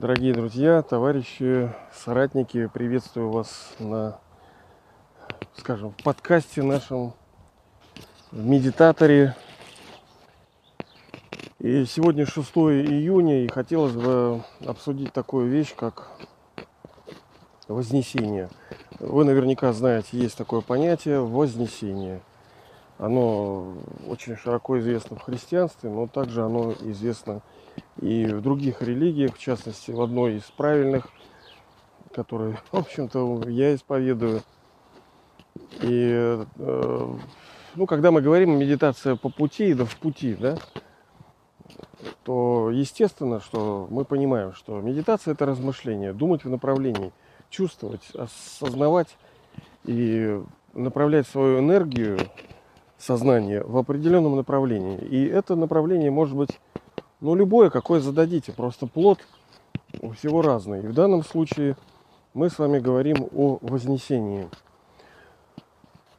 Дорогие 0.00 0.32
друзья, 0.32 0.80
товарищи, 0.82 1.74
соратники, 1.92 2.68
приветствую 2.72 3.30
вас 3.30 3.74
на, 3.80 4.20
скажем, 5.56 5.90
в 5.90 6.04
подкасте 6.04 6.62
нашем, 6.62 7.14
в 8.30 8.46
медитаторе. 8.46 9.34
И 11.58 11.84
сегодня 11.84 12.26
6 12.26 12.48
июня, 12.48 13.44
и 13.44 13.48
хотелось 13.48 13.94
бы 13.94 14.44
обсудить 14.64 15.12
такую 15.12 15.48
вещь, 15.48 15.74
как 15.74 16.12
Вознесение. 17.66 18.50
Вы 19.00 19.24
наверняка 19.24 19.72
знаете, 19.72 20.16
есть 20.16 20.38
такое 20.38 20.60
понятие 20.60 21.26
Вознесение. 21.26 22.20
Оно 22.98 23.74
очень 24.08 24.36
широко 24.36 24.78
известно 24.78 25.16
в 25.16 25.22
христианстве, 25.22 25.88
но 25.90 26.06
также 26.06 26.42
оно 26.44 26.72
известно 26.80 27.42
и 28.00 28.26
в 28.26 28.42
других 28.42 28.82
религиях, 28.82 29.34
в 29.34 29.38
частности, 29.38 29.92
в 29.92 30.00
одной 30.00 30.36
из 30.36 30.42
правильных, 30.44 31.08
которую, 32.12 32.58
в 32.72 32.76
общем-то, 32.76 33.48
я 33.48 33.74
исповедую. 33.74 34.42
И, 35.82 36.44
э, 36.58 37.16
ну, 37.76 37.86
когда 37.86 38.10
мы 38.10 38.20
говорим 38.20 38.58
медитация 38.58 39.16
по 39.16 39.28
пути, 39.28 39.74
да 39.74 39.84
в 39.84 39.96
пути, 39.96 40.34
да, 40.34 40.58
то 42.24 42.70
естественно, 42.70 43.40
что 43.40 43.86
мы 43.90 44.04
понимаем, 44.04 44.52
что 44.52 44.80
медитация 44.80 45.34
это 45.34 45.46
размышление, 45.46 46.12
думать 46.12 46.44
в 46.44 46.50
направлении– 46.50 47.12
чувствовать, 47.50 48.10
осознавать 48.14 49.16
и 49.84 50.40
направлять 50.74 51.26
свою 51.26 51.60
энергию, 51.60 52.18
сознание 52.98 53.62
в 53.62 53.76
определенном 53.76 54.36
направлении. 54.36 54.98
И 54.98 55.24
это 55.24 55.56
направление 55.56 56.10
может 56.10 56.36
быть, 56.36 56.60
ну, 57.20 57.34
любое, 57.34 57.70
какое 57.70 58.00
зададите, 58.00 58.52
просто 58.52 58.86
плод 58.86 59.20
у 60.00 60.10
всего 60.10 60.42
разный. 60.42 60.80
И 60.80 60.86
в 60.86 60.92
данном 60.92 61.24
случае 61.24 61.76
мы 62.34 62.50
с 62.50 62.58
вами 62.58 62.78
говорим 62.78 63.28
о 63.34 63.58
вознесении. 63.62 64.48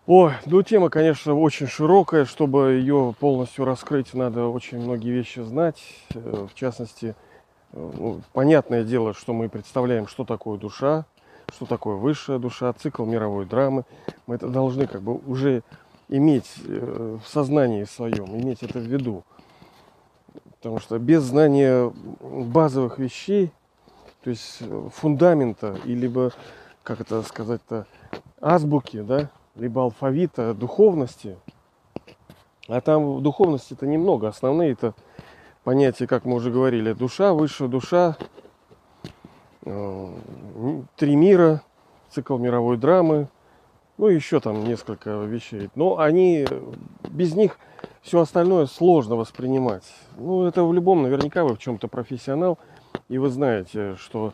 О, 0.07 0.31
ну 0.47 0.63
тема, 0.63 0.89
конечно, 0.89 1.35
очень 1.35 1.67
широкая. 1.67 2.25
Чтобы 2.25 2.73
ее 2.73 3.13
полностью 3.19 3.63
раскрыть, 3.63 4.13
надо 4.15 4.47
очень 4.47 4.79
многие 4.79 5.11
вещи 5.11 5.39
знать. 5.41 5.79
Э, 6.15 6.47
в 6.49 6.55
частности, 6.55 7.15
э, 7.73 7.91
ну, 7.95 8.21
понятное 8.33 8.83
дело, 8.83 9.13
что 9.13 9.33
мы 9.33 9.49
представляем, 9.49 10.07
что 10.07 10.25
такое 10.25 10.57
душа, 10.57 11.05
что 11.53 11.67
такое 11.67 11.95
высшая 11.95 12.39
душа, 12.39 12.73
цикл 12.73 13.05
мировой 13.05 13.45
драмы. 13.45 13.83
Мы 14.25 14.33
это 14.33 14.47
должны 14.47 14.87
как 14.87 15.03
бы 15.03 15.13
уже 15.13 15.61
иметь 16.09 16.51
э, 16.65 17.17
в 17.23 17.27
сознании 17.27 17.85
своем, 17.85 18.25
иметь 18.37 18.63
это 18.63 18.79
в 18.79 18.83
виду. 18.83 19.23
Потому 20.57 20.79
что 20.79 20.99
без 20.99 21.23
знания 21.23 21.91
базовых 22.19 22.99
вещей, 22.99 23.51
то 24.23 24.29
есть 24.29 24.57
э, 24.59 24.89
фундамента, 24.93 25.77
и 25.85 25.95
либо, 25.95 26.33
как 26.83 26.99
это 26.99 27.21
сказать-то, 27.23 27.87
азбуки, 28.41 29.01
да, 29.01 29.29
либо 29.55 29.83
алфавита 29.83 30.53
духовности, 30.53 31.37
а 32.67 32.81
там 32.81 33.15
в 33.15 33.21
духовности-то 33.21 33.87
немного. 33.87 34.27
Основные 34.27 34.73
это 34.73 34.93
понятия, 35.63 36.07
как 36.07 36.25
мы 36.25 36.35
уже 36.35 36.51
говорили, 36.51 36.93
душа, 36.93 37.33
высшая 37.33 37.69
душа, 37.69 38.17
Э, 39.65 40.07
три 40.95 41.15
мира, 41.15 41.61
цикл 42.09 42.37
мировой 42.37 42.77
драмы, 42.77 43.27
ну 43.99 44.07
еще 44.07 44.39
там 44.39 44.63
несколько 44.63 45.09
вещей. 45.25 45.69
Но 45.75 45.99
они, 45.99 46.47
без 47.09 47.35
них 47.35 47.59
все 48.01 48.21
остальное 48.21 48.65
сложно 48.65 49.17
воспринимать. 49.17 49.83
Ну 50.17 50.45
это 50.45 50.63
в 50.63 50.73
любом, 50.73 51.03
наверняка 51.03 51.43
вы 51.43 51.55
в 51.55 51.59
чем-то 51.59 51.89
профессионал, 51.89 52.57
и 53.09 53.17
вы 53.17 53.29
знаете, 53.29 53.95
что 53.97 54.33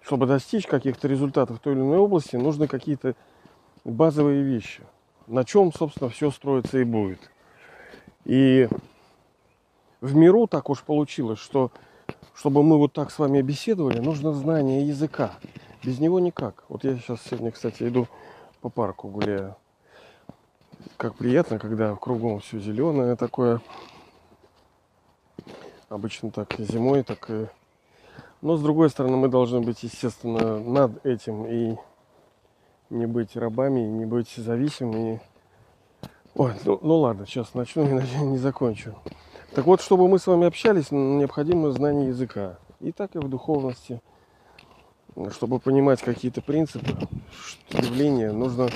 чтобы 0.00 0.26
достичь 0.26 0.66
каких-то 0.66 1.06
результатов 1.06 1.58
в 1.58 1.60
той 1.60 1.74
или 1.74 1.80
иной 1.82 1.98
области, 1.98 2.36
нужны 2.36 2.66
какие-то 2.66 3.14
базовые 3.84 4.42
вещи, 4.42 4.82
на 5.26 5.44
чем, 5.44 5.70
собственно, 5.72 6.08
все 6.08 6.30
строится 6.30 6.78
и 6.78 6.84
будет. 6.84 7.30
И 8.24 8.70
в 10.00 10.14
миру 10.14 10.46
так 10.46 10.70
уж 10.70 10.82
получилось, 10.82 11.38
что 11.38 11.70
чтобы 12.34 12.62
мы 12.62 12.78
вот 12.78 12.94
так 12.94 13.10
с 13.10 13.18
вами 13.18 13.42
беседовали, 13.42 13.98
нужно 13.98 14.32
знание 14.32 14.88
языка. 14.88 15.34
Без 15.82 16.00
него 16.00 16.20
никак. 16.20 16.64
Вот 16.70 16.84
я 16.84 16.96
сейчас 16.96 17.20
сегодня, 17.22 17.50
кстати, 17.50 17.82
иду 17.82 18.08
по 18.64 18.70
парку 18.70 19.08
гуляю. 19.08 19.56
Как 20.96 21.16
приятно, 21.16 21.58
когда 21.58 21.94
кругом 21.96 22.40
все 22.40 22.58
зеленое 22.58 23.14
такое. 23.14 23.60
Обычно 25.90 26.30
так 26.30 26.58
и 26.58 26.64
зимой, 26.64 27.02
так 27.02 27.28
и... 27.28 27.46
Но 28.40 28.56
с 28.56 28.62
другой 28.62 28.88
стороны, 28.88 29.18
мы 29.18 29.28
должны 29.28 29.60
быть, 29.60 29.82
естественно, 29.82 30.58
над 30.58 31.04
этим 31.04 31.44
и 31.44 31.76
не 32.88 33.04
быть 33.04 33.36
рабами, 33.36 33.80
не 33.80 34.06
быть 34.06 34.34
зависимыми. 34.34 35.20
Ой, 36.34 36.54
ну, 36.64 36.78
ну 36.80 37.00
ладно, 37.00 37.26
сейчас 37.26 37.52
начну 37.52 37.84
и 38.00 38.16
не 38.16 38.38
закончу. 38.38 38.94
Так 39.54 39.66
вот, 39.66 39.82
чтобы 39.82 40.08
мы 40.08 40.18
с 40.18 40.26
вами 40.26 40.46
общались, 40.46 40.90
необходимо 40.90 41.70
знание 41.70 42.08
языка. 42.08 42.56
И 42.80 42.92
так 42.92 43.14
и 43.14 43.18
в 43.18 43.28
духовности. 43.28 44.00
Чтобы 45.30 45.60
понимать 45.60 46.02
какие-то 46.02 46.42
принципы, 46.42 47.08
явления, 47.70 48.32
нужно 48.32 48.68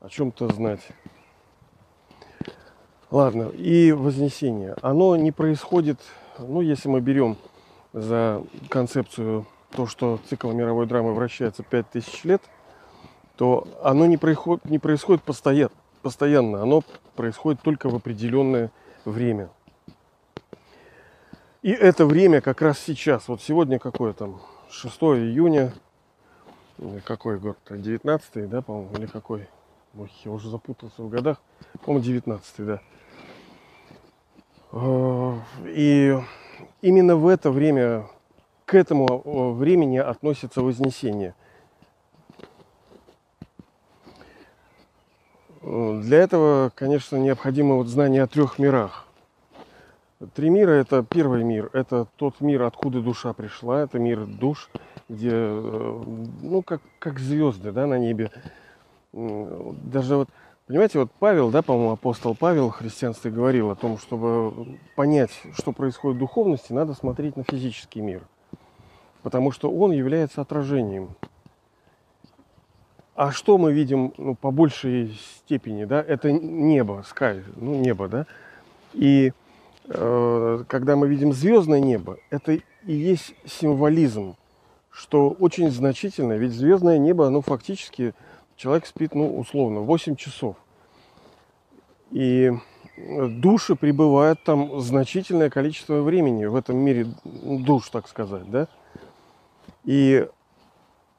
о 0.00 0.08
чем-то 0.08 0.48
знать. 0.52 0.80
Ладно, 3.10 3.48
и 3.48 3.92
вознесение. 3.92 4.76
Оно 4.80 5.16
не 5.16 5.32
происходит, 5.32 5.98
ну, 6.38 6.60
если 6.60 6.88
мы 6.88 7.00
берем 7.00 7.36
за 7.92 8.42
концепцию 8.68 9.46
то, 9.70 9.86
что 9.86 10.18
цикл 10.28 10.50
мировой 10.52 10.86
драмы 10.86 11.12
вращается 11.12 11.62
5000 11.62 12.24
лет, 12.24 12.42
то 13.36 13.66
оно 13.82 14.06
не 14.06 14.16
происходит, 14.16 14.64
не 14.66 14.78
происходит 14.78 15.22
постоянно, 15.22 15.72
постоянно. 16.02 16.62
Оно 16.62 16.82
происходит 17.16 17.60
только 17.62 17.88
в 17.88 17.94
определенное 17.94 18.70
время. 19.04 19.50
И 21.62 21.70
это 21.70 22.06
время 22.06 22.40
как 22.40 22.62
раз 22.62 22.78
сейчас. 22.78 23.28
Вот 23.28 23.42
сегодня 23.42 23.78
какое 23.78 24.12
там? 24.12 24.40
6 24.72 25.02
июня. 25.02 25.72
Какой 27.04 27.38
год? 27.38 27.58
19 27.68 28.48
да, 28.48 28.62
по-моему, 28.62 28.96
или 28.96 29.06
какой? 29.06 29.46
Ой, 29.96 30.10
я 30.24 30.30
уже 30.30 30.48
запутался 30.48 31.02
в 31.02 31.10
годах. 31.10 31.36
По-моему, 31.84 32.02
19 32.02 32.66
да. 32.66 32.80
Э, 34.72 35.38
и 35.66 36.18
именно 36.80 37.16
в 37.16 37.28
это 37.28 37.50
время, 37.50 38.06
к 38.64 38.74
этому 38.74 39.22
э, 39.22 39.50
времени 39.52 39.98
относится 39.98 40.62
Вознесение. 40.62 41.34
Для 45.60 46.18
этого, 46.18 46.72
конечно, 46.74 47.16
необходимо 47.16 47.76
вот 47.76 47.88
знание 47.88 48.22
о 48.22 48.26
трех 48.26 48.58
мирах. 48.58 49.06
Три 50.34 50.50
мира– 50.50 50.70
это 50.72 51.02
первый 51.02 51.42
мир, 51.42 51.70
это 51.72 52.06
тот 52.16 52.40
мир, 52.40 52.62
откуда 52.62 53.00
душа 53.00 53.32
пришла, 53.32 53.82
это 53.82 53.98
мир 53.98 54.24
душ, 54.24 54.70
где, 55.08 55.30
э, 55.32 56.02
ну, 56.42 56.62
как, 56.62 56.80
как 56.98 57.18
звезды, 57.18 57.72
да, 57.72 57.86
на 57.86 57.98
небе. 57.98 58.30
Даже 59.12 60.16
вот, 60.16 60.28
понимаете, 60.66 61.00
вот 61.00 61.10
Павел, 61.18 61.50
да, 61.50 61.62
по-моему, 61.62 61.92
апостол 61.92 62.36
Павел 62.36 62.70
в 62.70 62.74
христианстве 62.74 63.30
говорил 63.30 63.70
о 63.70 63.74
том, 63.74 63.98
чтобы 63.98 64.78
понять, 64.94 65.32
что 65.54 65.72
происходит 65.72 66.16
в 66.16 66.20
духовности, 66.20 66.72
надо 66.72 66.94
смотреть 66.94 67.36
на 67.36 67.42
физический 67.42 68.00
мир. 68.00 68.22
Потому 69.22 69.50
что 69.50 69.70
он 69.70 69.92
является 69.92 70.40
отражением 70.40 71.10
а 73.14 73.30
что 73.30 73.58
мы 73.58 73.72
видим 73.72 74.14
ну, 74.16 74.34
по 74.34 74.50
большей 74.50 75.18
степени, 75.44 75.84
да, 75.84 76.02
это 76.02 76.32
небо, 76.32 77.04
sky, 77.08 77.44
ну 77.56 77.74
небо, 77.74 78.08
да. 78.08 78.26
И 78.94 79.32
когда 79.86 80.96
мы 80.96 81.08
видим 81.08 81.32
звездное 81.32 81.80
небо, 81.80 82.18
это 82.30 82.52
и 82.52 82.62
есть 82.86 83.34
символизм, 83.44 84.36
что 84.90 85.30
очень 85.30 85.70
значительно, 85.70 86.34
ведь 86.34 86.52
звездное 86.52 86.98
небо, 86.98 87.28
ну 87.30 87.40
фактически 87.40 88.14
человек 88.56 88.86
спит, 88.86 89.14
ну 89.14 89.38
условно, 89.38 89.80
8 89.80 90.16
часов. 90.16 90.56
И 92.10 92.52
души 92.96 93.74
пребывают 93.74 94.42
там 94.44 94.80
значительное 94.80 95.50
количество 95.50 96.02
времени 96.02 96.44
в 96.44 96.54
этом 96.54 96.76
мире 96.76 97.06
душ, 97.24 97.88
так 97.88 98.08
сказать, 98.08 98.50
да. 98.50 98.68
И 99.84 100.28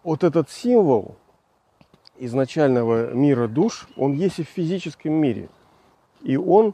вот 0.03 0.23
этот 0.23 0.49
символ, 0.49 1.15
изначального 2.17 3.13
мира 3.13 3.47
душ, 3.47 3.87
он 3.97 4.13
есть 4.13 4.39
и 4.39 4.43
в 4.43 4.47
физическом 4.49 5.13
мире. 5.13 5.49
И 6.21 6.37
он 6.37 6.73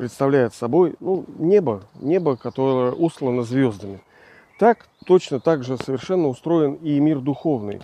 представляет 0.00 0.54
собой 0.54 0.94
ну, 0.98 1.26
небо, 1.36 1.82
небо, 2.00 2.34
которое 2.34 2.90
услано 2.90 3.42
звездами. 3.42 4.00
Так, 4.58 4.88
точно 5.04 5.40
так 5.40 5.62
же 5.62 5.76
совершенно 5.76 6.28
устроен 6.28 6.76
и 6.76 6.98
мир 6.98 7.18
духовный. 7.18 7.82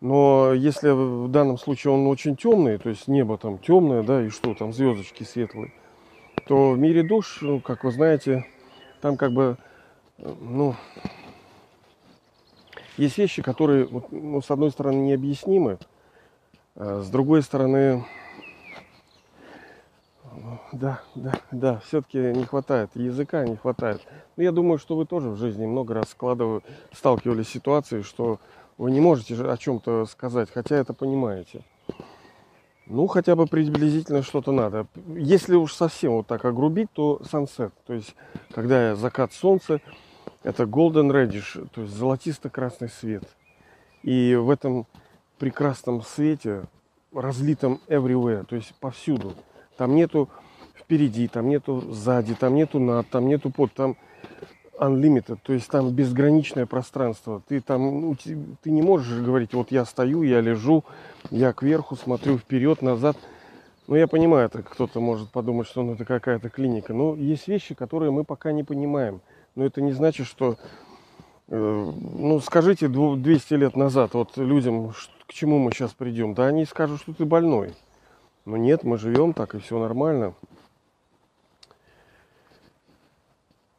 Но 0.00 0.54
если 0.54 0.88
в 0.88 1.28
данном 1.28 1.58
случае 1.58 1.92
он 1.92 2.06
очень 2.06 2.34
темный, 2.34 2.78
то 2.78 2.88
есть 2.88 3.08
небо 3.08 3.36
там 3.36 3.58
темное, 3.58 4.02
да, 4.02 4.22
и 4.22 4.30
что 4.30 4.54
там 4.54 4.72
звездочки 4.72 5.22
светлые, 5.22 5.74
то 6.46 6.70
в 6.70 6.78
мире 6.78 7.02
душ, 7.02 7.40
ну, 7.42 7.60
как 7.60 7.84
вы 7.84 7.92
знаете, 7.92 8.46
там 9.02 9.18
как 9.18 9.32
бы, 9.32 9.58
ну, 10.16 10.76
есть 12.96 13.18
вещи, 13.18 13.42
которые, 13.42 13.86
ну, 14.10 14.40
с 14.40 14.50
одной 14.50 14.70
стороны, 14.70 15.02
необъяснимы, 15.02 15.76
а 16.74 17.02
с 17.02 17.10
другой 17.10 17.42
стороны, 17.42 18.06
да, 20.72 21.00
да, 21.14 21.32
да, 21.50 21.78
все-таки 21.86 22.18
не 22.18 22.44
хватает 22.44 22.90
языка, 22.94 23.44
не 23.46 23.56
хватает. 23.56 24.00
Но 24.36 24.42
я 24.42 24.52
думаю, 24.52 24.78
что 24.78 24.96
вы 24.96 25.06
тоже 25.06 25.30
в 25.30 25.36
жизни 25.36 25.66
много 25.66 25.94
раз 25.94 26.10
складывали, 26.10 26.62
сталкивались 26.92 27.48
с 27.48 27.52
ситуацией, 27.52 28.02
что 28.02 28.38
вы 28.76 28.90
не 28.90 29.00
можете 29.00 29.34
о 29.34 29.56
чем-то 29.56 30.06
сказать, 30.06 30.50
хотя 30.52 30.76
это 30.76 30.94
понимаете. 30.94 31.62
Ну, 32.86 33.06
хотя 33.06 33.36
бы 33.36 33.46
приблизительно 33.46 34.22
что-то 34.22 34.50
надо. 34.50 34.86
Если 35.08 35.54
уж 35.56 35.74
совсем 35.74 36.12
вот 36.12 36.26
так 36.26 36.44
огрубить, 36.44 36.90
то 36.92 37.20
сансет, 37.28 37.72
то 37.86 37.92
есть 37.92 38.14
когда 38.54 38.94
закат 38.94 39.32
солнца, 39.32 39.80
это 40.42 40.62
golden 40.62 41.10
reddish, 41.10 41.68
то 41.74 41.82
есть 41.82 41.94
золотисто-красный 41.94 42.88
свет. 42.88 43.24
И 44.02 44.34
в 44.36 44.48
этом 44.48 44.86
прекрасном 45.38 46.02
свете, 46.02 46.64
разлитом 47.12 47.80
everywhere, 47.88 48.46
то 48.46 48.56
есть 48.56 48.74
повсюду. 48.76 49.34
Там 49.78 49.94
нету 49.94 50.28
впереди, 50.76 51.28
там 51.28 51.48
нету 51.48 51.80
сзади, 51.92 52.34
там 52.34 52.56
нету 52.56 52.80
над, 52.80 53.08
там 53.08 53.28
нету 53.28 53.50
под, 53.50 53.72
там 53.72 53.96
unlimited, 54.78 55.38
то 55.42 55.52
есть 55.52 55.68
там 55.68 55.90
безграничное 55.92 56.66
пространство. 56.66 57.42
Ты 57.46 57.60
там, 57.60 58.00
ну, 58.00 58.16
ты 58.60 58.70
не 58.70 58.82
можешь 58.82 59.22
говорить, 59.22 59.54
вот 59.54 59.70
я 59.70 59.84
стою, 59.84 60.22
я 60.22 60.40
лежу, 60.40 60.84
я 61.30 61.52
кверху 61.52 61.94
смотрю 61.94 62.38
вперед, 62.38 62.82
назад. 62.82 63.16
Ну, 63.86 63.94
я 63.94 64.08
понимаю, 64.08 64.46
это 64.46 64.62
кто-то 64.62 65.00
может 65.00 65.30
подумать, 65.30 65.68
что 65.68 65.82
ну, 65.82 65.94
это 65.94 66.04
какая-то 66.04 66.50
клиника. 66.50 66.92
Но 66.92 67.14
есть 67.14 67.46
вещи, 67.46 67.74
которые 67.74 68.10
мы 68.10 68.24
пока 68.24 68.50
не 68.50 68.64
понимаем. 68.64 69.20
Но 69.54 69.64
это 69.64 69.80
не 69.80 69.92
значит, 69.92 70.26
что... 70.26 70.56
Э, 71.46 71.92
ну, 72.18 72.40
скажите 72.40 72.88
200 72.88 73.54
лет 73.54 73.76
назад 73.76 74.12
вот 74.14 74.36
людям, 74.36 74.92
к 75.26 75.32
чему 75.32 75.58
мы 75.58 75.70
сейчас 75.70 75.92
придем. 75.92 76.34
Да 76.34 76.46
они 76.46 76.66
скажут, 76.66 77.00
что 77.00 77.14
ты 77.14 77.24
больной. 77.24 77.72
Но 78.48 78.56
нет, 78.56 78.82
мы 78.82 78.96
живем 78.96 79.34
так, 79.34 79.54
и 79.54 79.58
все 79.58 79.78
нормально. 79.78 80.32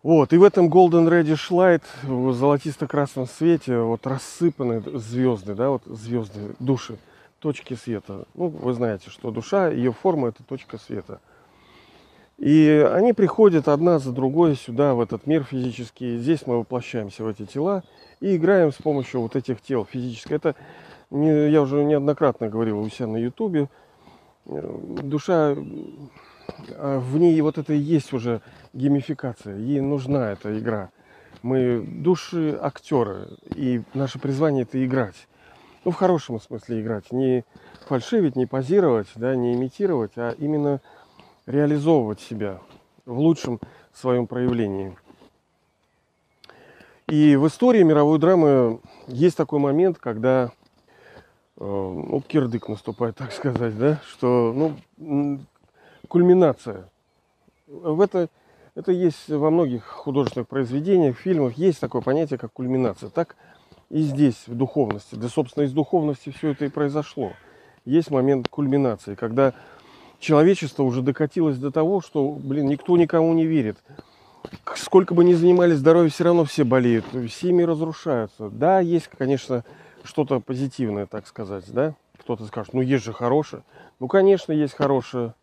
Вот, 0.04 0.31
и 0.31 0.38
в 0.38 0.44
этом 0.44 0.69
Golden 0.69 1.10
Reddish 1.10 1.50
Light 1.50 1.81
в 2.04 2.33
золотисто-красном 2.33 3.25
свете 3.25 3.80
вот 3.80 4.06
рассыпаны 4.06 4.81
звезды, 5.00 5.56
да, 5.56 5.71
вот 5.71 5.81
звезды, 5.88 6.54
души, 6.60 7.00
точки 7.39 7.74
света. 7.74 8.25
Ну, 8.36 8.50
вы 8.50 8.74
знаете, 8.74 9.10
что 9.10 9.31
душа, 9.31 9.69
ее 9.69 9.92
форма 9.92 10.27
это 10.27 10.44
точка 10.44 10.77
света. 10.77 11.19
И 12.38 12.88
они 12.94 13.13
приходят 13.13 13.68
одна 13.68 13.98
за 13.98 14.12
другой 14.12 14.56
сюда, 14.56 14.94
в 14.94 15.01
этот 15.01 15.25
мир 15.25 15.45
физический. 15.45 16.19
Здесь 16.19 16.45
мы 16.45 16.60
воплощаемся 16.60 17.24
в 17.24 17.27
эти 17.27 17.48
тела 17.48 17.81
и 18.19 18.36
играем 18.36 18.71
с 18.71 18.75
помощью 18.75 19.21
вот 19.21 19.36
этих 19.36 19.62
тел 19.62 19.83
физически. 19.83 20.33
Это 20.33 20.54
я 21.10 21.60
уже 21.63 21.83
неоднократно 21.83 22.50
говорил 22.50 22.80
у 22.80 22.89
себя 22.89 23.07
на 23.07 23.18
ютубе. 23.18 23.68
Душа 24.50 25.56
а 26.72 27.00
в 27.00 27.18
ней 27.18 27.40
вот 27.42 27.57
это 27.57 27.74
и 27.74 27.78
есть 27.78 28.13
уже 28.13 28.42
геймификация. 28.74 29.57
Ей 29.57 29.81
нужна 29.81 30.31
эта 30.31 30.57
игра. 30.57 30.90
Мы 31.42 31.81
души 31.81 32.57
актеры, 32.62 33.38
и 33.56 33.81
наше 33.94 34.19
призвание 34.19 34.63
это 34.63 34.84
играть. 34.84 35.28
Ну, 35.86 35.92
в 35.92 35.96
хорошем 35.96 36.40
смысле 36.42 36.81
играть. 36.81 37.12
Не 37.12 37.46
фальшивить, 37.88 38.36
не 38.36 38.46
позировать, 38.46 39.07
да, 39.16 39.36
не 39.36 39.54
имитировать, 39.54 40.12
а 40.18 40.36
именно 40.38 40.81
реализовывать 41.45 42.19
себя 42.19 42.60
в 43.06 43.18
лучшем 43.19 43.60
своем 43.94 44.28
проявлении. 44.28 44.95
И 47.07 47.36
в 47.38 47.48
истории 47.48 47.81
мировой 47.81 48.19
драмы 48.19 48.81
есть 49.07 49.38
такой 49.38 49.60
момент, 49.60 49.98
когда 49.98 50.45
э, 50.45 50.58
ну, 51.59 52.23
кирдык 52.25 52.69
наступает, 52.69 53.15
так 53.17 53.31
сказать, 53.31 53.77
да, 53.77 54.00
что 54.07 54.75
ну, 54.97 55.39
кульминация. 56.07 56.89
В 57.67 58.01
это, 58.01 58.29
это 58.75 58.91
есть 58.91 59.29
во 59.29 59.50
многих 59.50 59.85
художественных 59.85 60.47
произведениях, 60.47 61.17
фильмах, 61.17 61.57
есть 61.57 61.79
такое 61.79 62.01
понятие, 62.01 62.39
как 62.39 62.53
кульминация. 62.53 63.09
Так 63.09 63.35
и 63.89 64.01
здесь, 64.01 64.47
в 64.47 64.56
духовности. 64.56 65.15
Да, 65.15 65.27
собственно, 65.27 65.65
из 65.65 65.73
духовности 65.73 66.29
все 66.29 66.51
это 66.51 66.65
и 66.65 66.69
произошло. 66.69 67.33
Есть 67.85 68.11
момент 68.11 68.47
кульминации, 68.47 69.15
когда 69.15 69.53
человечество 70.19 70.83
уже 70.83 71.01
докатилось 71.01 71.57
до 71.57 71.71
того, 71.71 72.01
что, 72.01 72.31
блин, 72.31 72.67
никто 72.67 72.95
никому 72.97 73.33
не 73.33 73.45
верит. 73.45 73.77
Сколько 74.75 75.13
бы 75.13 75.23
ни 75.23 75.33
занимались 75.33 75.77
здоровьем, 75.77 76.09
все 76.09 76.23
равно 76.23 76.45
все 76.45 76.63
болеют, 76.63 77.06
семьи 77.31 77.63
разрушаются. 77.63 78.50
Да, 78.50 78.79
есть, 78.79 79.09
конечно, 79.17 79.65
что-то 80.04 80.40
позитивное, 80.40 81.06
так 81.06 81.28
сказать, 81.28 81.66
да? 81.72 81.96
Кто-то 82.18 82.46
скажет, 82.46 82.74
ну 82.74 82.81
есть 82.81 83.04
же 83.04 83.13
хорошее. 83.13 83.63
Ну, 84.00 84.07
конечно, 84.07 84.51
есть 84.51 84.74
хорошее. 84.74 85.34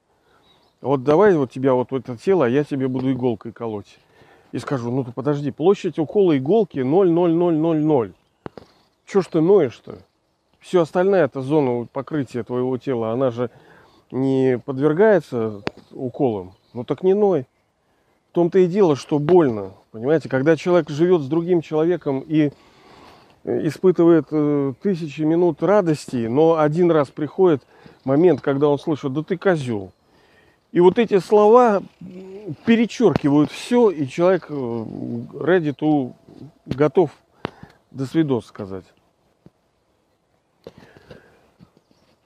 Вот 0.80 1.04
давай 1.04 1.36
вот 1.36 1.50
тебя 1.50 1.74
вот 1.74 1.92
это 1.92 2.16
тело, 2.16 2.46
а 2.46 2.48
я 2.48 2.64
тебе 2.64 2.88
буду 2.88 3.10
иголкой 3.12 3.52
колоть. 3.52 3.98
И 4.52 4.58
скажу, 4.58 4.90
ну 4.90 5.04
ты 5.04 5.12
подожди, 5.12 5.50
площадь 5.50 5.98
укола 5.98 6.36
иголки 6.36 6.78
0,0000. 6.78 8.12
Чего 9.06 9.22
ж 9.22 9.26
ты 9.26 9.40
ноешь-то? 9.40 9.98
Все 10.60 10.82
остальное, 10.82 11.24
это 11.24 11.40
зона 11.42 11.86
покрытия 11.92 12.42
твоего 12.42 12.76
тела, 12.78 13.12
она 13.12 13.30
же 13.30 13.50
не 14.10 14.58
подвергается 14.58 15.62
уколам. 15.92 16.54
Ну 16.72 16.84
так 16.84 17.02
не 17.02 17.14
ной. 17.14 17.46
В 18.30 18.34
том-то 18.34 18.58
и 18.58 18.66
дело, 18.66 18.96
что 18.96 19.18
больно. 19.18 19.72
Понимаете, 19.92 20.28
когда 20.28 20.56
человек 20.56 20.90
живет 20.90 21.22
с 21.22 21.26
другим 21.26 21.62
человеком 21.62 22.20
и 22.20 22.52
испытывает 23.46 24.26
э, 24.30 24.72
тысячи 24.82 25.22
минут 25.22 25.62
радости, 25.62 26.26
но 26.26 26.58
один 26.58 26.90
раз 26.90 27.08
приходит 27.08 27.62
момент, 28.04 28.40
когда 28.40 28.68
он 28.68 28.78
слышит, 28.78 29.12
да 29.12 29.22
ты 29.22 29.38
козел, 29.38 29.92
и 30.72 30.80
вот 30.80 30.98
эти 30.98 31.20
слова 31.20 31.82
перечеркивают 32.64 33.50
все, 33.50 33.90
и 33.90 34.06
человек 34.08 34.50
ready 34.50 35.70
э, 35.70 35.74
to 35.78 36.12
готов 36.66 37.10
до 37.90 38.04
свидос 38.04 38.46
сказать. 38.46 38.84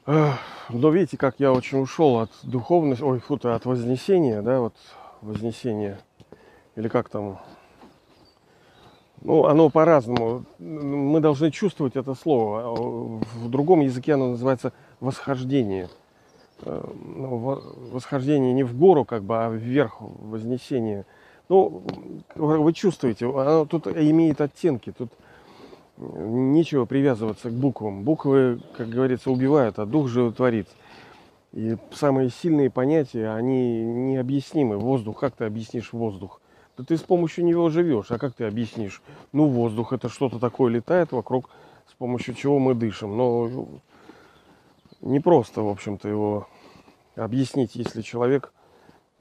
Но 0.06 0.90
видите, 0.90 1.16
как 1.16 1.36
я 1.38 1.52
очень 1.52 1.80
ушел 1.80 2.18
от 2.18 2.30
духовности, 2.42 3.02
ой, 3.02 3.20
фу, 3.20 3.38
от 3.42 3.64
вознесения, 3.64 4.40
да, 4.42 4.60
вот 4.60 4.74
вознесения, 5.20 6.00
или 6.74 6.88
как 6.88 7.08
там, 7.08 7.40
ну, 9.22 9.46
оно 9.46 9.70
по-разному. 9.70 10.44
Мы 10.58 11.20
должны 11.20 11.50
чувствовать 11.50 11.96
это 11.96 12.14
слово. 12.14 13.20
В 13.34 13.48
другом 13.48 13.80
языке 13.80 14.14
оно 14.14 14.30
называется 14.30 14.72
восхождение– 15.00 15.88
Э, 16.62 16.82
ну, 17.16 17.58
восхождение 17.92 18.52
не 18.52 18.64
в 18.64 18.76
гору, 18.76 19.04
как 19.04 19.24
бы, 19.24 19.44
а 19.44 19.50
вверх, 19.50 19.96
вознесение. 20.00 21.06
Ну, 21.48 21.82
вы 22.36 22.72
чувствуете, 22.72 23.26
оно 23.26 23.64
тут 23.64 23.86
имеет 23.88 24.40
оттенки, 24.40 24.92
тут 24.92 25.10
нечего 25.96 26.84
привязываться 26.84 27.50
к 27.50 27.52
буквам. 27.52 28.04
Буквы, 28.04 28.60
как 28.76 28.88
говорится, 28.88 29.30
убивают, 29.30 29.78
а 29.78 29.86
дух 29.86 30.08
же 30.08 30.32
творит. 30.32 30.68
И 31.52 31.76
самые 31.92 32.30
сильные 32.30 32.70
понятия, 32.70 33.30
они 33.30 33.82
необъяснимы. 33.82 34.76
Воздух, 34.76 35.18
как 35.18 35.34
ты 35.34 35.44
объяснишь 35.44 35.92
воздух? 35.92 36.39
Да 36.80 36.86
ты 36.86 36.96
с 36.96 37.02
помощью 37.02 37.44
него 37.44 37.68
живешь, 37.68 38.10
а 38.10 38.16
как 38.16 38.32
ты 38.32 38.44
объяснишь? 38.44 39.02
Ну, 39.32 39.48
воздух 39.48 39.92
это 39.92 40.08
что-то 40.08 40.38
такое 40.38 40.72
летает 40.72 41.12
вокруг, 41.12 41.50
с 41.90 41.92
помощью 41.92 42.34
чего 42.34 42.58
мы 42.58 42.74
дышим. 42.74 43.18
Но 43.18 43.68
не 45.02 45.20
просто, 45.20 45.60
в 45.60 45.68
общем-то, 45.68 46.08
его 46.08 46.48
объяснить, 47.16 47.74
если 47.74 48.00
человек 48.00 48.54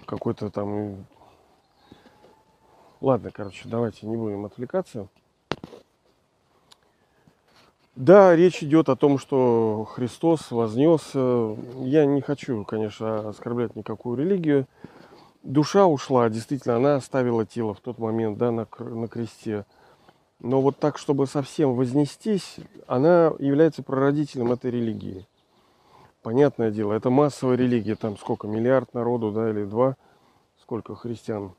какой-то 0.05 0.49
там... 0.49 1.05
Ладно, 3.01 3.29
короче, 3.29 3.67
давайте 3.67 4.07
не 4.07 4.15
будем 4.15 4.45
отвлекаться. 4.45 5.09
Да, 7.97 8.37
речь 8.37 8.63
идет 8.63 8.87
о 8.87 8.95
том, 8.95 9.19
что 9.19 9.85
Христос 9.91 10.51
вознесся. 10.51 11.57
Я 11.81 12.05
не 12.05 12.21
хочу, 12.21 12.63
конечно, 12.63 13.27
оскорблять 13.27 13.75
никакую 13.75 14.17
религию. 14.17 14.65
Душа 15.43 15.85
ушла, 15.85 16.29
действительно, 16.29 16.75
она 16.75 16.95
оставила 16.95 17.45
тело 17.45 17.73
в 17.73 17.79
тот 17.79 17.97
момент, 17.97 18.37
да, 18.37 18.51
на, 18.51 18.67
на 18.79 19.07
кресте. 19.07 19.65
Но 20.39 20.61
вот 20.61 20.77
так, 20.77 20.97
чтобы 20.97 21.27
совсем 21.27 21.73
вознестись, 21.73 22.57
она 22.87 23.33
является 23.39 23.83
прародителем 23.83 24.51
этой 24.51 24.71
религии 24.71 25.27
понятное 26.21 26.71
дело, 26.71 26.93
это 26.93 27.09
массовая 27.09 27.55
религия, 27.55 27.95
там 27.95 28.17
сколько, 28.17 28.47
миллиард 28.47 28.93
народу, 28.93 29.31
да, 29.31 29.49
или 29.49 29.63
два, 29.63 29.95
сколько 30.61 30.95
христиан. 30.95 31.53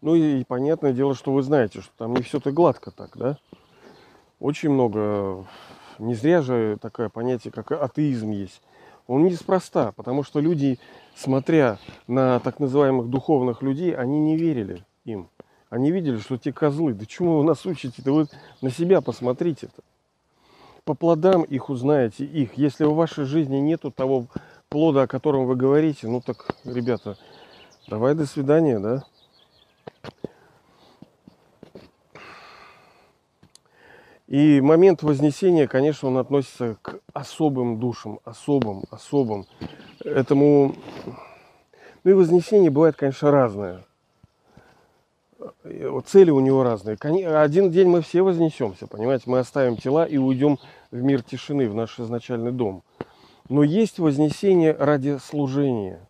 Ну 0.00 0.14
и, 0.14 0.40
и 0.40 0.44
понятное 0.44 0.92
дело, 0.92 1.14
что 1.14 1.32
вы 1.32 1.42
знаете, 1.42 1.80
что 1.80 1.90
там 1.96 2.14
не 2.14 2.22
все-то 2.22 2.52
гладко 2.52 2.90
так, 2.90 3.16
да. 3.16 3.38
Очень 4.38 4.70
много, 4.70 5.44
не 5.98 6.14
зря 6.14 6.42
же 6.42 6.78
такое 6.80 7.08
понятие, 7.08 7.52
как 7.52 7.72
атеизм 7.72 8.30
есть. 8.30 8.62
Он 9.06 9.24
неспроста, 9.24 9.92
потому 9.92 10.22
что 10.22 10.40
люди, 10.40 10.78
смотря 11.16 11.78
на 12.06 12.38
так 12.40 12.60
называемых 12.60 13.08
духовных 13.08 13.62
людей, 13.62 13.94
они 13.96 14.20
не 14.20 14.36
верили 14.36 14.84
им. 15.04 15.28
Они 15.70 15.90
видели, 15.90 16.18
что 16.18 16.36
те 16.36 16.52
козлы. 16.52 16.94
Да 16.94 17.06
чему 17.06 17.38
вы 17.38 17.44
нас 17.44 17.66
учите? 17.66 18.02
Да 18.04 18.12
вы 18.12 18.26
на 18.60 18.70
себя 18.70 19.00
посмотрите-то. 19.00 19.82
По 20.84 20.94
плодам 20.94 21.42
их 21.42 21.68
узнаете, 21.68 22.24
их. 22.24 22.54
Если 22.54 22.84
в 22.84 22.94
вашей 22.94 23.24
жизни 23.24 23.56
нету 23.56 23.90
того 23.90 24.26
плода, 24.68 25.02
о 25.02 25.06
котором 25.08 25.46
вы 25.46 25.56
говорите, 25.56 26.06
ну 26.06 26.20
так, 26.20 26.54
ребята, 26.64 27.16
давай 27.88 28.14
до 28.14 28.26
свидания, 28.26 28.78
да? 28.78 29.04
И 34.26 34.60
момент 34.60 35.02
вознесения, 35.04 35.68
конечно, 35.68 36.08
он 36.08 36.18
относится 36.18 36.76
к 36.82 36.98
особым 37.12 37.78
душам, 37.78 38.18
особым, 38.24 38.82
особым. 38.90 39.46
Этому, 40.04 40.74
ну 42.02 42.10
и 42.10 42.14
вознесение 42.14 42.70
бывает, 42.70 42.96
конечно, 42.96 43.30
разное. 43.30 43.84
Цели 46.06 46.30
у 46.30 46.40
него 46.40 46.64
разные. 46.64 46.96
Один 46.96 47.70
день 47.70 47.88
мы 47.88 48.00
все 48.00 48.22
вознесемся, 48.22 48.88
понимаете, 48.88 49.24
мы 49.26 49.38
оставим 49.38 49.76
тела 49.76 50.04
и 50.04 50.16
уйдем 50.16 50.58
в 50.90 51.00
мир 51.00 51.22
тишины, 51.22 51.68
в 51.68 51.74
наш 51.74 52.00
изначальный 52.00 52.52
дом. 52.52 52.82
Но 53.48 53.62
есть 53.62 54.00
вознесение 54.00 54.72
ради 54.72 55.18
служения. 55.18 56.00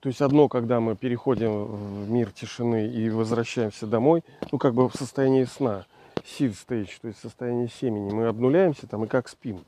То 0.00 0.08
есть 0.08 0.20
одно, 0.22 0.48
когда 0.48 0.80
мы 0.80 0.96
переходим 0.96 1.66
в 1.66 2.10
мир 2.10 2.32
тишины 2.32 2.88
и 2.88 3.10
возвращаемся 3.10 3.86
домой, 3.86 4.24
ну 4.50 4.58
как 4.58 4.74
бы 4.74 4.88
в 4.88 4.94
состоянии 4.94 5.44
сна– 5.44 5.86
seed 6.28 6.52
stage, 6.52 6.90
то 7.00 7.08
есть 7.08 7.20
состояние 7.20 7.68
семени. 7.68 8.12
Мы 8.12 8.26
обнуляемся 8.26 8.86
там 8.86 9.04
и 9.04 9.08
как 9.08 9.28
спим. 9.28 9.64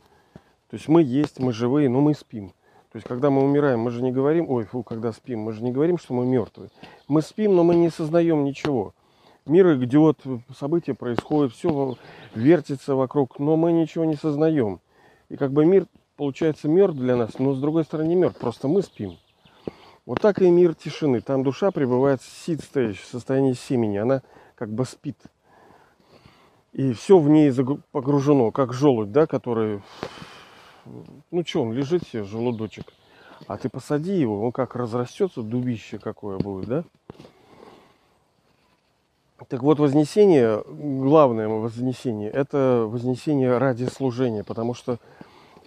То 0.68 0.76
есть 0.76 0.88
мы 0.88 1.02
есть, 1.02 1.40
мы 1.40 1.52
живые, 1.52 1.88
но 1.88 2.00
мы 2.00 2.14
спим. 2.14 2.52
То 2.92 2.96
есть, 2.96 3.06
когда 3.06 3.30
мы 3.30 3.44
умираем, 3.44 3.80
мы 3.80 3.90
же 3.90 4.02
не 4.02 4.10
говорим, 4.10 4.50
ой, 4.50 4.64
фу, 4.64 4.82
когда 4.82 5.12
спим, 5.12 5.40
мы 5.40 5.52
же 5.52 5.62
не 5.62 5.70
говорим, 5.70 5.96
что 5.96 6.12
мы 6.12 6.26
мертвые. 6.26 6.70
Мы 7.06 7.22
спим, 7.22 7.54
но 7.54 7.62
мы 7.62 7.76
не 7.76 7.88
сознаем 7.88 8.44
ничего. 8.44 8.94
Мир 9.46 9.74
идет, 9.82 10.20
события 10.56 10.94
происходят, 10.94 11.52
все 11.52 11.96
вертится 12.34 12.94
вокруг, 12.94 13.38
но 13.38 13.56
мы 13.56 13.72
ничего 13.72 14.04
не 14.04 14.16
сознаем. 14.16 14.80
И 15.28 15.36
как 15.36 15.52
бы 15.52 15.64
мир, 15.64 15.86
получается, 16.16 16.68
мертв 16.68 16.98
для 16.98 17.16
нас, 17.16 17.38
но 17.38 17.54
с 17.54 17.60
другой 17.60 17.84
стороны 17.84 18.08
не 18.08 18.16
мертв, 18.16 18.38
просто 18.38 18.66
мы 18.66 18.82
спим. 18.82 19.18
Вот 20.04 20.20
так 20.20 20.42
и 20.42 20.50
мир 20.50 20.74
тишины. 20.74 21.20
Там 21.20 21.44
душа 21.44 21.70
пребывает 21.70 22.20
в 22.20 22.48
seed 22.48 22.58
stage, 22.58 22.94
в 22.94 23.06
состоянии 23.06 23.52
семени. 23.52 23.98
Она 23.98 24.22
как 24.56 24.72
бы 24.72 24.84
спит 24.84 25.16
и 26.72 26.92
все 26.92 27.18
в 27.18 27.28
ней 27.28 27.52
погружено, 27.92 28.50
как 28.50 28.72
желудь, 28.72 29.12
да, 29.12 29.26
который, 29.26 29.82
ну 31.30 31.44
что, 31.44 31.62
он 31.62 31.72
лежит 31.72 32.04
себе, 32.04 32.24
желудочек, 32.24 32.92
а 33.46 33.56
ты 33.56 33.68
посади 33.68 34.12
его, 34.12 34.44
он 34.44 34.52
как 34.52 34.76
разрастется, 34.76 35.42
дубище 35.42 35.98
какое 35.98 36.38
будет, 36.38 36.68
да? 36.68 36.84
Так 39.48 39.62
вот, 39.62 39.78
вознесение, 39.78 40.62
главное 40.66 41.48
вознесение, 41.48 42.30
это 42.30 42.84
вознесение 42.86 43.56
ради 43.58 43.86
служения, 43.86 44.44
потому 44.44 44.74
что 44.74 44.98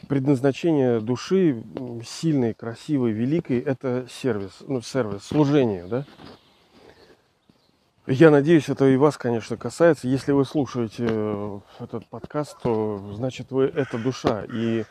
предназначение 0.07 0.99
души 0.99 1.63
сильной, 2.05 2.53
красивой, 2.53 3.11
великой, 3.11 3.59
это 3.59 4.05
сервис, 4.09 4.59
ну, 4.67 4.81
сервис, 4.81 5.23
служение, 5.23 5.85
да? 5.85 6.05
Я 8.05 8.31
надеюсь, 8.31 8.67
это 8.67 8.85
и 8.85 8.97
вас, 8.97 9.17
конечно, 9.17 9.55
касается. 9.55 10.09
Если 10.09 10.33
вы 10.33 10.43
слушаете 10.43 11.07
э, 11.09 11.59
этот 11.79 12.05
подкаст, 12.07 12.57
то 12.61 12.97
значит 13.13 13.49
вы 13.49 13.63
это 13.63 13.97
душа. 13.97 14.43
И 14.51 14.83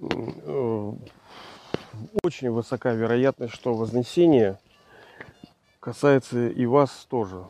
э, 0.00 0.92
очень 2.22 2.50
высока 2.52 2.92
вероятность, 2.92 3.52
что 3.52 3.74
вознесение 3.74 4.60
касается 5.80 6.46
и 6.46 6.66
вас 6.66 7.04
тоже. 7.10 7.44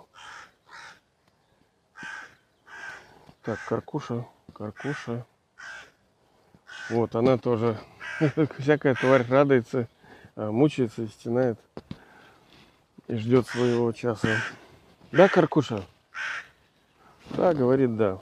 Так, 3.42 3.58
Каркуша, 3.68 4.25
Каркуша. 4.54 5.26
Вот, 6.88 7.14
она 7.16 7.37
тоже, 7.37 7.76
всякая 8.58 8.94
тварь 8.94 9.26
радуется, 9.28 9.88
э, 10.37 10.50
мучается, 10.50 11.06
стенает 11.08 11.60
и 13.08 13.16
ждет 13.16 13.46
своего 13.46 13.92
часа. 13.92 14.38
Да, 15.12 15.29
Каркуша? 15.29 15.83
Да, 17.31 17.52
говорит 17.52 17.97
да. 17.97 18.19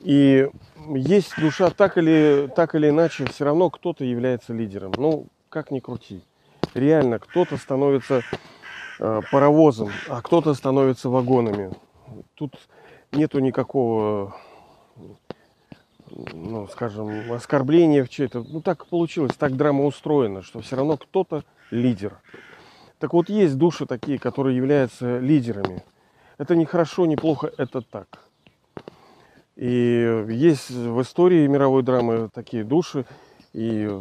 И 0.00 0.48
есть 0.94 1.32
душа 1.38 1.70
так 1.70 1.96
или, 1.96 2.50
так 2.54 2.74
или 2.74 2.90
иначе, 2.90 3.24
все 3.26 3.44
равно 3.44 3.70
кто-то 3.70 4.04
является 4.04 4.52
лидером. 4.52 4.92
Ну, 4.96 5.26
как 5.48 5.70
ни 5.70 5.80
крути. 5.80 6.22
Реально, 6.74 7.18
кто-то 7.18 7.56
становится 7.56 8.22
э, 9.00 9.20
паровозом, 9.32 9.90
а 10.08 10.20
кто-то 10.20 10.52
становится 10.52 11.08
вагонами. 11.08 11.72
Тут 12.34 12.54
нету 13.12 13.38
никакого, 13.38 14.36
ну, 16.10 16.68
скажем, 16.68 17.32
оскорбления 17.32 18.04
в 18.04 18.10
чей-то. 18.10 18.44
Ну, 18.46 18.60
так 18.60 18.86
получилось, 18.86 19.34
так 19.38 19.56
драма 19.56 19.84
устроена, 19.84 20.42
что 20.42 20.60
все 20.60 20.76
равно 20.76 20.98
кто-то 20.98 21.44
лидер. 21.70 22.18
Так 23.04 23.12
вот, 23.12 23.28
есть 23.28 23.58
души 23.58 23.84
такие, 23.84 24.18
которые 24.18 24.56
являются 24.56 25.18
лидерами. 25.18 25.84
Это 26.38 26.56
не 26.56 26.64
хорошо, 26.64 27.04
не 27.04 27.16
плохо, 27.16 27.52
это 27.58 27.82
так. 27.82 28.24
И 29.56 30.24
есть 30.30 30.70
в 30.70 31.02
истории 31.02 31.46
мировой 31.46 31.82
драмы 31.82 32.30
такие 32.32 32.64
души. 32.64 33.04
И 33.52 33.94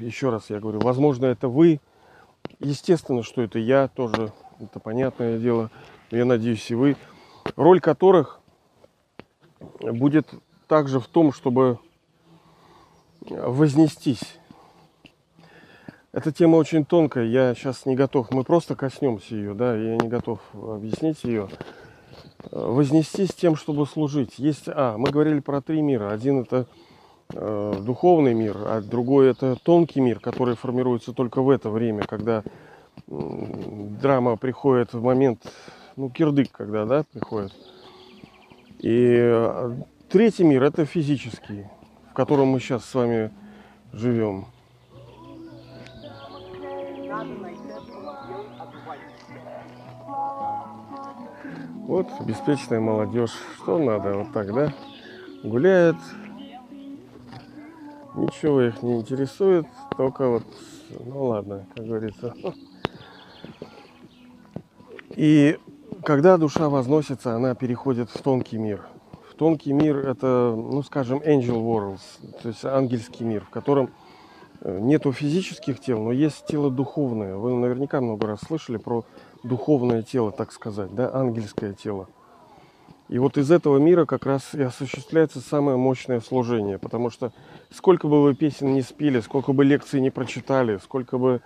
еще 0.00 0.30
раз 0.30 0.50
я 0.50 0.58
говорю, 0.58 0.80
возможно, 0.80 1.26
это 1.26 1.46
вы. 1.46 1.80
Естественно, 2.58 3.22
что 3.22 3.42
это 3.42 3.60
я 3.60 3.86
тоже, 3.86 4.32
это 4.58 4.80
понятное 4.80 5.38
дело. 5.38 5.70
Я 6.10 6.24
надеюсь, 6.24 6.68
и 6.68 6.74
вы. 6.74 6.96
Роль 7.54 7.78
которых 7.78 8.40
будет 9.82 10.28
также 10.66 10.98
в 10.98 11.06
том, 11.06 11.32
чтобы 11.32 11.78
вознестись 13.20 14.40
эта 16.12 16.30
тема 16.30 16.56
очень 16.56 16.84
тонкая, 16.84 17.24
я 17.24 17.54
сейчас 17.54 17.86
не 17.86 17.96
готов, 17.96 18.30
мы 18.30 18.44
просто 18.44 18.76
коснемся 18.76 19.34
ее, 19.34 19.54
да, 19.54 19.74
я 19.74 19.96
не 19.96 20.08
готов 20.08 20.40
объяснить 20.52 21.24
ее. 21.24 21.48
Вознести 22.50 23.26
с 23.26 23.34
тем, 23.34 23.56
чтобы 23.56 23.86
служить. 23.86 24.38
Есть, 24.38 24.64
а, 24.66 24.98
мы 24.98 25.10
говорили 25.10 25.40
про 25.40 25.62
три 25.62 25.80
мира. 25.80 26.10
Один 26.10 26.40
это 26.40 26.66
э, 27.32 27.74
духовный 27.80 28.34
мир, 28.34 28.56
а 28.58 28.82
другой 28.82 29.30
это 29.30 29.56
тонкий 29.62 30.00
мир, 30.00 30.18
который 30.18 30.56
формируется 30.56 31.12
только 31.12 31.40
в 31.40 31.48
это 31.48 31.70
время, 31.70 32.02
когда 32.02 32.42
э, 32.42 32.42
драма 33.06 34.36
приходит 34.36 34.92
в 34.92 35.00
момент, 35.00 35.46
ну, 35.96 36.10
кирдык, 36.10 36.50
когда, 36.50 36.84
да, 36.84 37.04
приходит. 37.12 37.52
И 38.80 39.16
э, 39.18 39.76
третий 40.10 40.44
мир 40.44 40.64
это 40.64 40.84
физический, 40.84 41.66
в 42.10 42.12
котором 42.12 42.48
мы 42.48 42.60
сейчас 42.60 42.84
с 42.84 42.94
вами 42.94 43.30
живем. 43.92 44.46
Вот 51.82 52.06
беспечная 52.24 52.78
молодежь. 52.78 53.32
Что 53.56 53.76
надо? 53.76 54.14
Вот 54.14 54.32
так, 54.32 54.54
да? 54.54 54.72
Гуляет. 55.42 55.96
Ничего 58.14 58.62
их 58.62 58.82
не 58.82 59.00
интересует. 59.00 59.66
Только 59.96 60.28
вот, 60.28 60.44
ну 61.04 61.24
ладно, 61.24 61.66
как 61.74 61.84
говорится. 61.84 62.34
И 65.16 65.58
когда 66.04 66.36
душа 66.36 66.68
возносится, 66.68 67.34
она 67.34 67.56
переходит 67.56 68.10
в 68.10 68.22
тонкий 68.22 68.58
мир. 68.58 68.86
В 69.28 69.34
тонкий 69.34 69.72
мир 69.72 69.96
это, 70.08 70.54
ну 70.56 70.82
скажем, 70.84 71.18
angel 71.18 71.62
worlds, 71.62 72.00
то 72.42 72.48
есть 72.48 72.64
ангельский 72.64 73.26
мир, 73.26 73.44
в 73.44 73.50
котором 73.50 73.90
э, 74.60 74.78
нету 74.80 75.10
физических 75.12 75.80
тел, 75.80 76.00
но 76.00 76.12
есть 76.12 76.46
тело 76.46 76.70
духовное. 76.70 77.34
Вы 77.34 77.54
наверняка 77.54 78.00
много 78.00 78.28
раз 78.28 78.40
слышали 78.40 78.76
про 78.76 79.04
духовное 79.42 80.02
тело, 80.02 80.32
так 80.32 80.52
сказать, 80.52 80.94
да, 80.94 81.10
ангельское 81.12 81.72
тело. 81.72 82.08
И 83.08 83.18
вот 83.18 83.36
из 83.36 83.50
этого 83.50 83.76
мира 83.78 84.06
как 84.06 84.24
раз 84.24 84.54
и 84.54 84.62
осуществляется 84.62 85.40
самое 85.40 85.76
мощное 85.76 86.20
служение, 86.20 86.78
потому 86.78 87.10
что 87.10 87.32
сколько 87.70 88.08
бы 88.08 88.22
вы 88.22 88.34
песен 88.34 88.72
не 88.72 88.82
спели, 88.82 89.20
сколько 89.20 89.52
бы 89.52 89.64
лекций 89.64 90.00
не 90.00 90.10
прочитали, 90.10 90.78
сколько 90.78 91.18
бы 91.18 91.42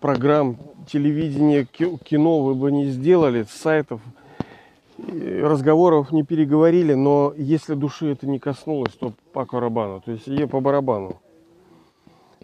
программ, 0.00 0.58
телевидения, 0.86 1.64
кино 1.64 2.42
вы 2.42 2.54
бы 2.54 2.70
не 2.70 2.86
сделали, 2.86 3.46
сайтов, 3.48 4.02
разговоров 4.98 6.12
не 6.12 6.22
переговорили, 6.22 6.94
но 6.94 7.32
если 7.36 7.74
души 7.74 8.12
это 8.12 8.26
не 8.26 8.38
коснулось, 8.38 8.92
то 8.92 9.12
по 9.32 9.44
барабану, 9.44 10.00
то 10.00 10.12
есть 10.12 10.26
ей 10.26 10.46
по 10.46 10.60
барабану. 10.60 11.16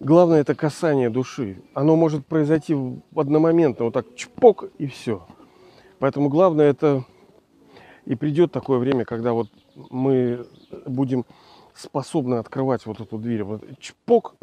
Главное 0.03 0.41
это 0.41 0.57
касание 0.57 1.11
души. 1.11 1.63
Оно 1.75 1.95
может 1.95 2.27
произойти 2.27 2.75
в 2.75 3.03
одномоментно, 3.15 3.85
вот 3.85 3.95
так 3.95 4.17
чпок 4.17 4.65
и 4.77 4.89
все. 4.89 5.25
Поэтому 6.01 6.29
главное 6.29 6.69
это 6.69 7.05
и 8.05 8.17
придет 8.17 8.51
такое 8.51 8.81
время, 8.81 9.05
когда 9.05 9.33
вот 9.33 9.47
мы 9.91 10.45
будем 10.87 11.25
способны 11.73 12.35
открывать 12.35 12.85
вот 12.85 12.99
эту 12.99 13.17
дверь. 13.17 13.45
Вот 13.45 13.63
чпок, 13.79 14.35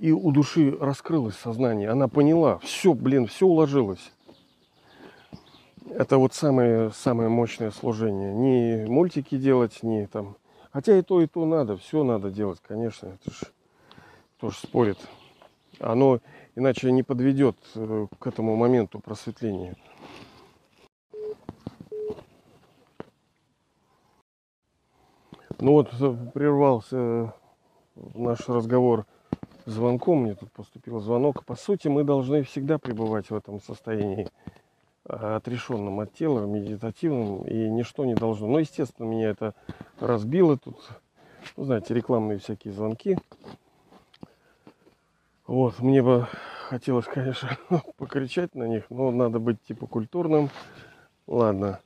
и 0.00 0.12
у 0.12 0.30
души 0.32 0.76
раскрылось 0.78 1.36
сознание. 1.36 1.88
Она 1.88 2.06
поняла, 2.06 2.58
все, 2.58 2.92
блин, 2.92 3.26
все 3.26 3.46
уложилось. 3.46 4.12
Это 5.88 6.18
вот 6.18 6.34
самое, 6.34 6.90
самое 6.90 7.30
мощное 7.30 7.70
служение. 7.70 8.34
Не 8.34 8.86
мультики 8.86 9.38
делать, 9.38 9.82
не 9.82 10.06
там. 10.08 10.36
Хотя 10.72 10.98
и 10.98 11.00
то, 11.00 11.22
и 11.22 11.26
то 11.26 11.46
надо, 11.46 11.78
все 11.78 12.04
надо 12.04 12.30
делать, 12.30 12.58
конечно. 12.60 13.06
Это 13.06 13.34
ж 14.50 14.56
тоже 14.56 14.58
спорит. 14.58 14.98
Оно 15.80 16.20
иначе 16.54 16.92
не 16.92 17.02
подведет 17.02 17.56
э, 17.74 18.06
к 18.18 18.26
этому 18.26 18.56
моменту 18.56 19.00
просветления. 19.00 19.76
Ну 25.60 25.72
вот 25.72 25.92
э, 25.98 26.16
прервался 26.32 27.34
наш 28.14 28.48
разговор 28.48 29.06
звонком. 29.66 30.22
Мне 30.22 30.34
тут 30.34 30.52
поступил 30.52 31.00
звонок. 31.00 31.44
По 31.44 31.56
сути, 31.56 31.88
мы 31.88 32.04
должны 32.04 32.42
всегда 32.42 32.78
пребывать 32.78 33.30
в 33.30 33.34
этом 33.34 33.60
состоянии 33.60 34.28
э, 35.06 35.36
отрешенном 35.36 36.00
от 36.00 36.12
тела, 36.12 36.44
медитативном, 36.46 37.46
и 37.46 37.68
ничто 37.68 38.04
не 38.04 38.14
должно. 38.14 38.46
Но, 38.46 38.58
естественно, 38.58 39.06
меня 39.06 39.30
это 39.30 39.54
разбило. 39.98 40.58
Тут, 40.58 40.76
ну, 41.56 41.64
знаете, 41.64 41.94
рекламные 41.94 42.38
всякие 42.38 42.72
звонки. 42.72 43.16
Вот, 45.46 45.78
мне 45.80 46.02
бы 46.02 46.26
хотелось, 46.68 47.04
конечно, 47.04 47.50
покричать 47.98 48.54
на 48.54 48.64
них, 48.64 48.84
но 48.88 49.10
надо 49.10 49.38
быть 49.38 49.62
типа 49.62 49.86
культурным. 49.86 50.48
Ладно. 51.26 51.80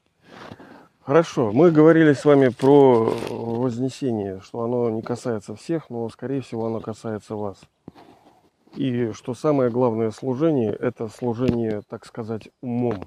Хорошо, 1.00 1.50
мы 1.52 1.72
говорили 1.72 2.12
с 2.12 2.24
вами 2.24 2.50
про 2.50 3.12
вознесение, 3.30 4.40
что 4.42 4.60
оно 4.60 4.90
не 4.90 5.02
касается 5.02 5.56
всех, 5.56 5.90
но, 5.90 6.08
скорее 6.10 6.40
всего, 6.42 6.66
оно 6.66 6.80
касается 6.80 7.34
вас. 7.34 7.58
И 8.76 9.10
что 9.12 9.34
самое 9.34 9.70
главное 9.70 10.12
служение, 10.12 10.72
это 10.72 11.08
служение, 11.08 11.82
так 11.88 12.06
сказать, 12.06 12.50
умом. 12.60 13.04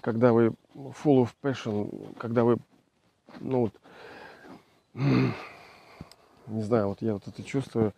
Когда 0.00 0.32
вы 0.32 0.54
full 0.74 1.22
of 1.24 1.28
passion, 1.42 2.16
когда 2.18 2.42
вы, 2.42 2.56
ну 3.38 3.60
вот, 3.60 3.74
не 6.48 6.62
знаю, 6.62 6.88
вот 6.88 7.02
я 7.02 7.12
вот 7.12 7.28
это 7.28 7.44
чувствую, 7.44 7.92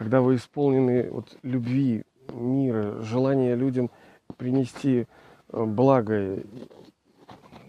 когда 0.00 0.22
вы 0.22 0.36
исполнены 0.36 1.10
вот 1.10 1.36
любви, 1.42 2.04
мира, 2.32 3.02
желания 3.02 3.54
людям 3.54 3.90
принести 4.38 5.06
э, 5.50 5.64
благо, 5.64 6.42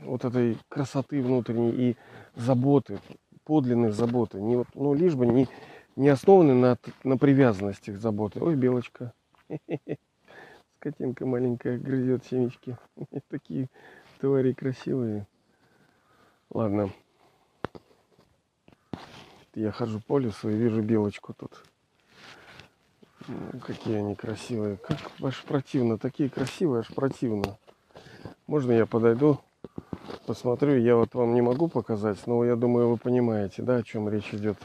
вот 0.03 0.23
этой 0.23 0.57
красоты 0.69 1.21
внутренней 1.21 1.71
и 1.71 1.97
заботы, 2.37 2.99
подлинной 3.43 3.91
заботы, 3.91 4.39
не 4.39 4.55
вот, 4.55 4.67
ну, 4.75 4.93
лишь 4.93 5.13
бы 5.13 5.27
не, 5.27 5.49
не 5.97 6.07
основаны 6.07 6.53
на, 6.53 6.77
на 7.03 7.17
привязанности 7.17 7.91
к 7.91 7.97
заботе. 7.97 8.39
Ой, 8.39 8.55
белочка. 8.55 9.11
Скотинка 10.77 11.25
маленькая 11.25 11.77
грызет 11.77 12.23
семечки. 12.23 12.77
Такие 13.27 13.67
твари 14.21 14.53
красивые. 14.53 15.27
Ладно. 16.49 16.91
Я 19.53 19.73
хожу 19.73 19.99
по 19.99 20.17
лесу 20.17 20.49
и 20.49 20.55
вижу 20.55 20.81
белочку 20.81 21.33
тут. 21.33 21.61
Какие 23.65 23.97
они 23.97 24.15
красивые. 24.15 24.77
Как 24.77 24.97
аж 25.21 25.43
противно. 25.43 25.97
Такие 25.97 26.29
красивые, 26.29 26.81
аж 26.81 26.87
противно. 26.93 27.57
Можно 28.47 28.71
я 28.73 28.85
подойду, 28.85 29.39
посмотрю? 30.25 30.77
Я 30.77 30.95
вот 30.95 31.13
вам 31.13 31.33
не 31.33 31.41
могу 31.41 31.67
показать, 31.67 32.25
но 32.27 32.43
я 32.43 32.55
думаю, 32.55 32.89
вы 32.89 32.97
понимаете, 32.97 33.61
да, 33.61 33.77
о 33.77 33.83
чем 33.83 34.09
речь 34.09 34.33
идет. 34.33 34.57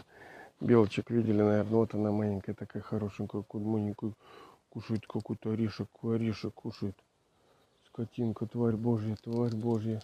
Белочек 0.61 1.11
видели, 1.11 1.43
наверное. 1.43 1.65
Вот 1.65 1.95
она 1.95 2.11
маленькая 2.11 2.55
такая 2.55 2.83
хорошенькая, 2.83 3.45
маленькую. 3.53 4.15
Кушает 4.71 5.07
какой-то 5.07 5.51
орешек, 5.51 5.89
орешек 6.03 6.55
кушает. 6.55 6.97
Скотинка, 7.89 8.47
тварь 8.47 8.77
божья, 8.77 9.17
тварь 9.23 9.55
божья. 9.55 10.03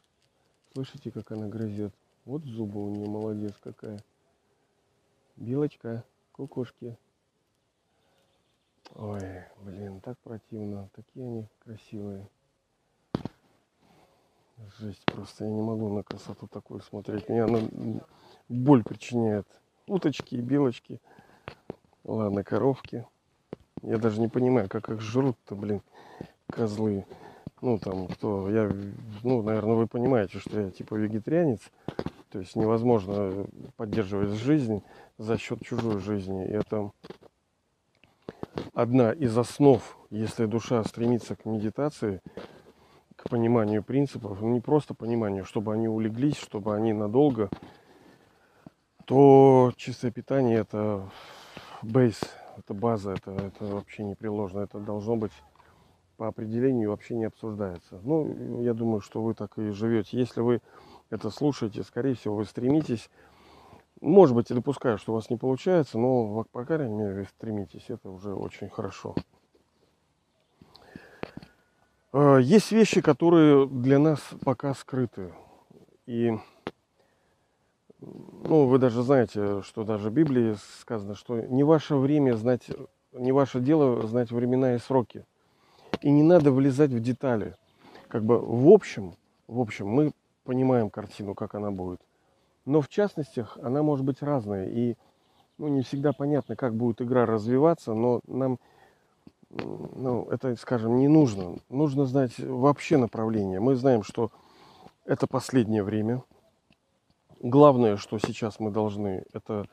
Слышите, 0.75 1.11
как 1.11 1.33
она 1.33 1.49
грызет? 1.49 1.93
Вот 2.25 2.45
зубы 2.45 2.85
у 2.85 2.89
нее, 2.89 3.09
молодец 3.09 3.55
какая. 3.63 3.99
Белочка, 5.37 6.05
кукушки. 6.33 6.97
Ой, 8.95 9.45
блин, 9.63 10.01
так 10.01 10.19
противно. 10.19 10.89
Такие 10.95 11.27
они 11.27 11.47
красивые. 11.65 12.29
Жесть, 14.79 15.05
просто 15.07 15.45
я 15.45 15.51
не 15.51 15.63
могу 15.63 15.89
на 15.89 16.03
красоту 16.03 16.47
такую 16.47 16.81
смотреть. 16.83 17.29
Мне 17.29 17.45
она 17.45 17.61
боль 18.49 18.85
причиняет. 18.85 19.47
Уточки 19.87 20.37
белочки. 20.37 21.01
Ладно, 22.05 22.45
коровки. 22.45 23.07
Я 23.83 23.97
даже 23.99 24.21
не 24.21 24.29
понимаю, 24.29 24.69
как 24.69 24.91
их 24.91 25.01
жрут-то, 25.01 25.57
блин, 25.57 25.83
козлы. 26.47 27.07
Ну, 27.61 27.79
там, 27.79 28.09
кто, 28.09 28.51
я, 28.51 28.71
ну, 29.23 29.43
наверное, 29.43 29.75
вы 29.75 29.87
понимаете, 29.87 30.39
что 30.39 30.61
я 30.61 30.71
типа 30.71 30.95
вегетарианец. 30.95 31.61
То 32.31 32.39
есть 32.39 32.57
невозможно 32.57 33.47
поддерживать 33.77 34.31
жизнь 34.31 34.83
за 35.19 35.39
счет 35.39 35.63
чужой 35.63 35.99
жизни. 36.01 36.47
И 36.47 36.53
это 36.53 36.91
одна 38.75 39.13
из 39.13 39.37
основ, 39.37 39.83
если 40.11 40.47
душа 40.47 40.83
стремится 40.85 41.37
к 41.37 41.45
медитации, 41.45 42.21
к 43.17 43.29
пониманию 43.29 43.83
принципов, 43.83 44.41
ну, 44.41 44.53
не 44.53 44.61
просто 44.61 44.95
пониманию, 44.95 45.45
чтобы 45.45 45.73
они 45.73 45.89
улеглись, 45.89 46.37
чтобы 46.37 46.75
они 46.75 46.93
надолго, 46.93 47.49
то 49.05 49.73
чистое 49.77 50.11
питание 50.11 50.59
это 50.59 51.09
бейс, 51.83 52.21
это 52.57 52.75
база, 52.75 53.13
это, 53.13 53.33
это 53.33 53.65
вообще 53.65 54.05
непреложно, 54.05 54.61
это 54.61 54.79
должно 54.79 55.17
быть 55.17 55.33
по 56.17 56.29
определению 56.29 56.91
вообще 56.91 57.17
не 57.17 57.25
обсуждается. 57.25 58.01
Ну, 58.03 58.63
я 58.63 58.75
думаю, 58.75 59.01
что 59.01 59.23
вы 59.23 59.35
так 59.35 59.59
и 59.59 59.71
живете. 59.71 60.19
Если 60.19 60.41
вы 60.41 60.61
это 61.11 61.31
слушаете, 61.31 61.83
скорее 61.83 62.15
всего, 62.15 62.37
вы 62.37 62.45
стремитесь 62.45 63.11
может 64.03 64.35
быть, 64.35 64.51
я 64.51 64.57
допускаю, 64.57 64.99
что 64.99 65.13
у 65.13 65.15
вас 65.15 65.31
не 65.31 65.37
получается, 65.37 65.97
но 65.97 66.45
по 66.51 66.65
крайней 66.65 66.93
мере 66.93 67.25
стремитесь, 67.37 67.85
это 67.89 68.11
уже 68.11 68.35
очень 68.35 68.69
хорошо. 68.69 69.15
А, 72.13 72.37
есть 72.39 72.73
вещи, 72.73 73.01
которые 73.01 73.67
для 73.67 73.99
нас 73.99 74.21
пока 74.45 74.75
скрыты. 74.75 75.33
И 76.07 76.33
ну, 78.01 78.67
вы 78.67 78.79
даже 78.79 79.03
знаете, 79.03 79.63
что 79.63 79.85
даже 79.85 80.11
в 80.11 80.13
Библии 80.13 80.57
сказано, 80.81 81.15
что 81.15 81.41
не 81.41 81.63
ваше 81.63 81.95
время 81.95 82.35
знать, 82.35 82.69
не 83.13 83.31
ваше 83.31 83.61
дело 83.61 84.05
знать 84.09 84.33
времена 84.33 84.75
и 84.75 84.79
сроки. 84.79 85.25
И 86.01 86.11
не 86.11 86.25
надо 86.25 86.51
влезать 86.51 86.91
в 86.91 86.99
детали. 86.99 87.55
Как 88.09 88.25
бы 88.25 88.41
в 88.41 88.69
общем, 88.69 89.15
в 89.47 89.61
общем, 89.61 89.87
мы 89.87 90.13
понимаем 90.43 90.91
картину, 90.91 91.35
как 91.35 91.55
она 91.55 91.71
будет. 91.71 92.01
Но 92.65 92.81
в 92.81 92.89
частностях 92.89 93.59
она 93.63 93.83
может 93.83 94.05
быть 94.05 94.23
разная. 94.23 94.69
И 94.69 94.97
ну, 95.59 95.69
не 95.69 95.83
всегда 95.83 96.13
понятно, 96.13 96.57
как 96.57 96.75
будет 96.75 97.03
игра 97.03 97.27
развиваться, 97.27 97.95
но 97.95 98.21
нам 98.27 98.59
ну, 99.51 100.27
это, 100.31 100.57
скажем, 100.57 100.97
не 100.97 101.09
нужно. 101.09 101.57
Нужно 101.69 102.07
знать 102.07 102.39
вообще 102.39 102.97
направление. 102.97 103.61
Мы 103.61 103.75
знаем, 103.75 104.03
что 104.03 104.31
это 105.05 105.27
последнее 105.27 105.83
время. 105.83 106.23
Главное, 107.41 107.97
что 107.97 108.19
сейчас 108.19 108.61
мы 108.61 108.71
должны, 108.71 109.25
это, 109.33 109.67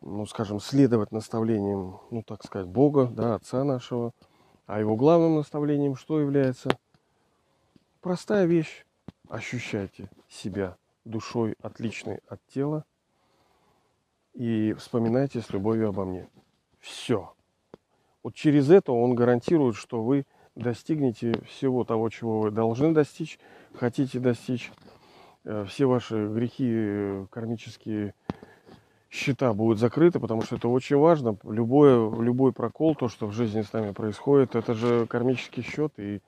ну, 0.00 0.24
скажем, 0.26 0.60
следовать 0.60 1.12
наставлениям, 1.12 2.00
ну, 2.10 2.22
так 2.22 2.44
сказать, 2.44 2.68
Бога, 2.68 3.06
да, 3.06 3.34
Отца 3.34 3.64
нашего. 3.64 4.12
А 4.66 4.80
его 4.80 4.96
главным 4.96 5.36
наставлением 5.36 5.96
что 5.96 6.20
является? 6.20 6.70
Простая 8.00 8.46
вещь. 8.46 8.86
Ощущайте 9.28 10.08
себя 10.28 10.76
душой 11.06 11.54
отличной 11.62 12.20
от 12.28 12.40
тела 12.46 12.84
и 14.34 14.74
вспоминайте 14.74 15.40
с 15.40 15.50
любовью 15.50 15.88
обо 15.88 16.04
мне. 16.04 16.28
Все. 16.80 17.32
Вот 18.22 18.34
через 18.34 18.70
это 18.70 18.92
он 18.92 19.14
гарантирует, 19.14 19.76
что 19.76 20.02
вы 20.02 20.26
достигнете 20.54 21.40
всего 21.46 21.84
того, 21.84 22.08
чего 22.10 22.40
вы 22.40 22.50
должны 22.50 22.92
достичь, 22.92 23.38
хотите 23.74 24.18
достичь. 24.18 24.72
Э, 25.44 25.64
все 25.68 25.86
ваши 25.86 26.28
грехи, 26.28 26.68
э, 26.68 27.26
кармические 27.30 28.14
счета 29.10 29.54
будут 29.54 29.78
закрыты, 29.78 30.18
потому 30.18 30.42
что 30.42 30.56
это 30.56 30.68
очень 30.68 30.96
важно. 30.96 31.38
Любой, 31.44 31.90
любой 32.22 32.52
прокол, 32.52 32.94
то, 32.94 33.08
что 33.08 33.26
в 33.26 33.32
жизни 33.32 33.62
с 33.62 33.72
нами 33.72 33.92
происходит, 33.92 34.56
это 34.56 34.74
же 34.74 35.06
кармический 35.06 35.62
счет, 35.62 35.92
и 35.98 36.20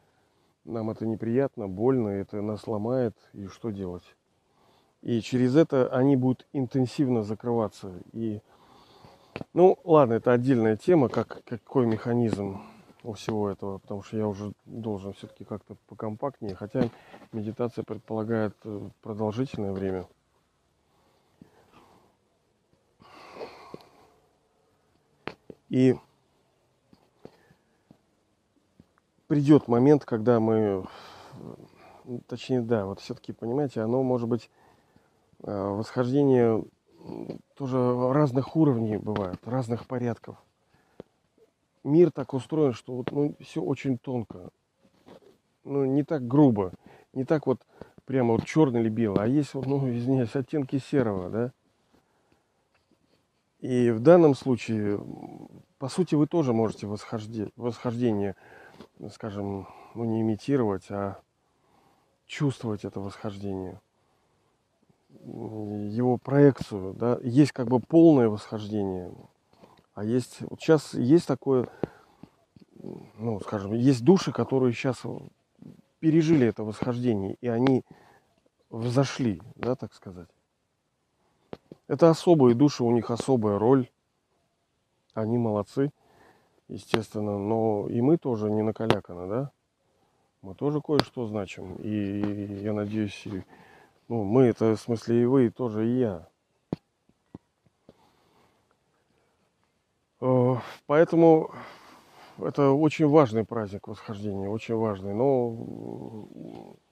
нам 0.64 0.90
это 0.90 1.06
неприятно, 1.06 1.66
больно, 1.66 2.08
это 2.08 2.40
нас 2.40 2.66
ломает, 2.66 3.14
и 3.32 3.46
что 3.46 3.70
делать? 3.70 4.04
И 5.02 5.20
через 5.20 5.54
это 5.54 5.88
они 5.88 6.16
будут 6.16 6.46
интенсивно 6.52 7.22
закрываться. 7.22 7.92
И, 8.12 8.40
ну, 9.52 9.78
ладно, 9.84 10.14
это 10.14 10.32
отдельная 10.32 10.76
тема, 10.76 11.08
как, 11.08 11.42
какой 11.44 11.86
механизм 11.86 12.60
у 13.04 13.12
всего 13.12 13.48
этого, 13.48 13.78
потому 13.78 14.02
что 14.02 14.16
я 14.16 14.26
уже 14.26 14.52
должен 14.66 15.12
все-таки 15.12 15.44
как-то 15.44 15.76
покомпактнее, 15.86 16.56
хотя 16.56 16.90
медитация 17.32 17.84
предполагает 17.84 18.54
э, 18.64 18.90
продолжительное 19.02 19.72
время. 19.72 20.06
И 25.68 25.96
придет 29.28 29.68
момент, 29.68 30.04
когда 30.04 30.40
мы 30.40 30.86
точнее, 32.26 32.62
да, 32.62 32.86
вот 32.86 33.00
все-таки, 33.00 33.32
понимаете, 33.32 33.82
оно 33.82 34.02
может 34.02 34.28
быть 34.28 34.44
э, 34.44 34.67
восхождение 35.40 36.64
тоже 37.54 38.12
разных 38.12 38.56
уровней 38.56 38.96
бывает, 38.96 39.38
разных 39.44 39.86
порядков. 39.86 40.36
Мир 41.84 42.10
так 42.10 42.34
устроен, 42.34 42.72
что 42.72 42.94
вот 42.96 43.12
ну, 43.12 43.34
все 43.40 43.62
очень 43.62 43.98
тонко. 43.98 44.50
Ну, 45.64 45.84
не 45.84 46.02
так 46.02 46.26
грубо, 46.26 46.72
не 47.12 47.24
так 47.24 47.46
вот 47.46 47.62
прямо 48.04 48.32
вот 48.32 48.44
черный 48.44 48.80
или 48.80 48.88
белый, 48.88 49.22
а 49.22 49.26
есть 49.26 49.54
вот, 49.54 49.66
ну, 49.66 49.88
извиняюсь, 49.90 50.34
оттенки 50.34 50.78
серого, 50.78 51.30
да. 51.30 51.52
И 53.60 53.90
в 53.90 54.00
данном 54.00 54.34
случае, 54.34 55.00
по 55.78 55.88
сути, 55.88 56.14
вы 56.14 56.26
тоже 56.26 56.52
можете 56.52 56.86
восхождение, 56.86 57.52
восхождение 57.56 58.36
скажем, 59.10 59.68
ну 59.94 60.04
не 60.04 60.20
имитировать, 60.20 60.90
а 60.90 61.20
чувствовать 62.26 62.84
это 62.84 63.00
восхождение, 63.00 63.80
его 65.08 66.18
проекцию, 66.18 66.94
да, 66.94 67.18
есть 67.22 67.52
как 67.52 67.68
бы 67.68 67.80
полное 67.80 68.28
восхождение, 68.28 69.12
а 69.94 70.04
есть, 70.04 70.40
вот 70.42 70.60
сейчас 70.60 70.94
есть 70.94 71.26
такое, 71.26 71.68
ну, 73.18 73.40
скажем, 73.40 73.72
есть 73.72 74.04
души, 74.04 74.32
которые 74.32 74.72
сейчас 74.72 75.02
пережили 76.00 76.46
это 76.46 76.62
восхождение, 76.62 77.36
и 77.40 77.48
они 77.48 77.84
взошли, 78.70 79.42
да, 79.56 79.74
так 79.74 79.94
сказать. 79.94 80.28
Это 81.86 82.10
особые 82.10 82.54
души, 82.54 82.84
у 82.84 82.90
них 82.90 83.10
особая 83.10 83.58
роль, 83.58 83.88
они 85.14 85.38
молодцы 85.38 85.90
естественно, 86.68 87.38
но 87.38 87.88
и 87.88 88.00
мы 88.00 88.18
тоже 88.18 88.50
не 88.50 88.62
накаляканы, 88.62 89.28
да? 89.28 89.50
Мы 90.42 90.54
тоже 90.54 90.80
кое-что 90.80 91.26
значим. 91.26 91.76
И 91.76 92.60
я 92.62 92.72
надеюсь, 92.72 93.26
и, 93.26 93.42
ну, 94.08 94.24
мы 94.24 94.44
это 94.44 94.76
в 94.76 94.80
смысле 94.80 95.22
и 95.22 95.24
вы, 95.26 95.46
и 95.46 95.50
тоже 95.50 95.86
и 95.86 95.98
я. 95.98 96.28
Э, 100.20 100.56
поэтому 100.86 101.50
это 102.38 102.70
очень 102.70 103.06
важный 103.06 103.44
праздник 103.44 103.86
восхождения, 103.88 104.48
очень 104.48 104.76
важный. 104.76 105.14
Но 105.14 106.26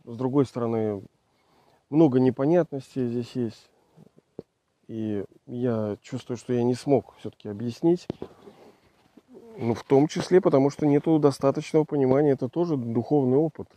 с 0.04 0.16
другой 0.16 0.46
стороны, 0.46 1.02
много 1.90 2.20
непонятностей 2.20 3.06
здесь 3.06 3.32
есть. 3.32 3.70
И 4.88 5.24
я 5.46 5.96
чувствую, 6.02 6.36
что 6.36 6.52
я 6.52 6.62
не 6.62 6.74
смог 6.74 7.14
все-таки 7.18 7.48
объяснить 7.48 8.06
ну, 9.58 9.74
в 9.74 9.82
том 9.82 10.06
числе, 10.06 10.40
потому 10.40 10.70
что 10.70 10.86
нету 10.86 11.18
достаточного 11.18 11.84
понимания. 11.84 12.32
Это 12.32 12.48
тоже 12.48 12.76
духовный 12.76 13.38
опыт. 13.38 13.68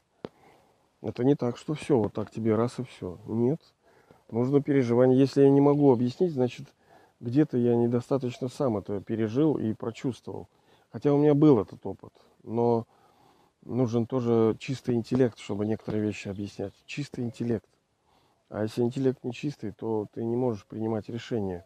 Это 1.02 1.24
не 1.24 1.36
так, 1.36 1.58
что 1.58 1.74
все, 1.74 1.98
вот 1.98 2.14
так 2.14 2.30
тебе 2.30 2.56
раз 2.56 2.80
и 2.80 2.84
все. 2.84 3.18
Нет. 3.26 3.62
Нужно 4.30 4.62
переживание. 4.62 5.18
Если 5.18 5.42
я 5.42 5.50
не 5.50 5.62
могу 5.62 5.92
объяснить, 5.92 6.34
значит, 6.34 6.68
где-то 7.20 7.58
я 7.58 7.76
недостаточно 7.76 8.50
сам 8.50 8.78
это 8.78 9.00
пережил 9.02 9.58
и 9.58 9.74
прочувствовал. 9.74 10.48
Хотя 10.92 11.14
у 11.14 11.18
меня 11.18 11.34
был 11.34 11.60
этот 11.60 11.86
опыт. 11.86 12.12
Но 12.44 12.86
нужен 13.64 14.06
тоже 14.06 14.56
чистый 14.60 14.96
интеллект, 14.96 15.38
чтобы 15.40 15.66
некоторые 15.66 16.04
вещи 16.04 16.28
объяснять. 16.28 16.74
Чистый 16.86 17.24
интеллект. 17.24 17.70
А 18.50 18.64
если 18.64 18.82
интеллект 18.82 19.24
не 19.24 19.32
чистый, 19.32 19.72
то 19.72 20.08
ты 20.14 20.24
не 20.24 20.36
можешь 20.36 20.66
принимать 20.66 21.08
решения. 21.08 21.66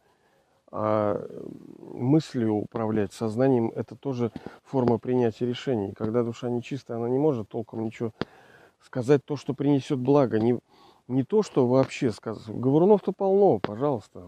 А 0.72 1.24
мыслью 1.80 2.56
управлять, 2.56 3.14
сознанием, 3.14 3.72
это 3.76 3.96
тоже 3.96 4.32
форма 4.64 4.98
принятия 4.98 5.46
решений. 5.46 5.94
Когда 5.94 6.24
душа 6.24 6.50
нечистая, 6.50 6.98
она 6.98 7.10
не 7.10 7.20
может 7.20 7.50
толком 7.50 7.86
ничего 7.86 8.12
сказать 8.86 9.26
то, 9.26 9.36
что 9.38 9.54
принесет 9.54 10.00
благо. 10.00 10.40
Не, 10.40 10.60
не 11.08 11.24
то, 11.24 11.44
что 11.44 11.68
вообще 11.68 12.12
сказать. 12.12 12.48
Говорунов-то 12.48 13.12
полно, 13.12 13.60
пожалуйста. 13.60 14.24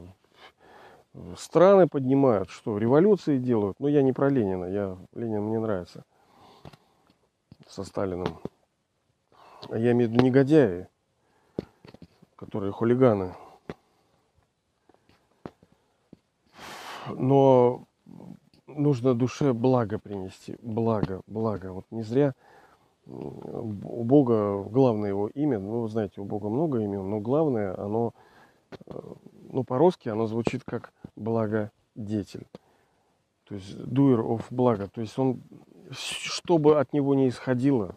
Страны 1.37 1.87
поднимают, 1.87 2.49
что 2.49 2.77
революции 2.77 3.37
делают. 3.37 3.79
Но 3.79 3.87
я 3.87 4.01
не 4.01 4.11
про 4.11 4.29
Ленина, 4.29 4.65
я 4.65 4.97
Ленин 5.13 5.43
мне 5.43 5.59
нравится. 5.59 6.03
Со 7.67 7.83
Сталиным. 7.83 8.39
Я 9.69 9.91
имею 9.93 10.09
в 10.09 10.13
виду 10.13 10.23
негодяи, 10.23 10.87
которые 12.35 12.71
хулиганы. 12.71 13.33
но 17.07 17.85
нужно 18.67 19.13
душе 19.13 19.53
благо 19.53 19.99
принести, 19.99 20.57
благо, 20.61 21.21
благо. 21.27 21.71
Вот 21.73 21.85
не 21.91 22.03
зря 22.03 22.33
у 23.07 24.03
Бога 24.03 24.63
главное 24.63 25.09
его 25.09 25.27
имя, 25.27 25.59
ну, 25.59 25.81
вы 25.81 25.89
знаете, 25.89 26.21
у 26.21 26.25
Бога 26.25 26.49
много 26.49 26.79
имен, 26.79 27.09
но 27.09 27.19
главное, 27.19 27.77
оно, 27.77 28.13
э, 28.87 28.99
ну, 29.51 29.63
по-русски 29.63 30.09
оно 30.09 30.27
звучит 30.27 30.63
как 30.63 30.91
благодетель. 31.15 32.47
То 33.47 33.55
есть 33.55 33.77
doer 33.77 34.25
of 34.25 34.45
благо. 34.49 34.87
То 34.87 35.01
есть 35.01 35.17
он, 35.19 35.41
что 35.91 36.57
бы 36.57 36.79
от 36.79 36.93
него 36.93 37.13
не 37.13 37.29
исходило, 37.29 37.95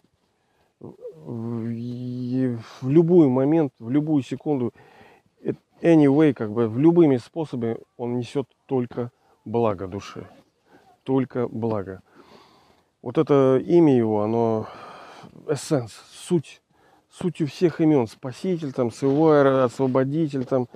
в, 0.79 2.55
в 2.81 2.89
любой 2.89 3.27
момент, 3.27 3.73
в 3.79 3.89
любую 3.89 4.23
секунду, 4.23 4.73
anyway, 5.81 6.33
как 6.33 6.51
бы 6.51 6.67
в 6.67 6.77
любыми 6.77 7.17
способами 7.17 7.77
он 7.97 8.17
несет 8.17 8.47
только 8.67 9.11
благо 9.43 9.87
душе. 9.87 10.29
Только 11.03 11.47
благо. 11.47 12.01
Вот 13.01 13.17
это 13.17 13.61
имя 13.65 13.95
его, 13.95 14.21
оно 14.21 14.67
эссенс, 15.47 15.93
суть, 16.11 16.61
суть 17.09 17.41
у 17.41 17.47
всех 17.47 17.81
имен. 17.81 18.07
Спаситель, 18.07 18.71
там, 18.73 18.91
Севуэр, 18.91 19.63
освободитель, 19.65 20.45
там, 20.45 20.67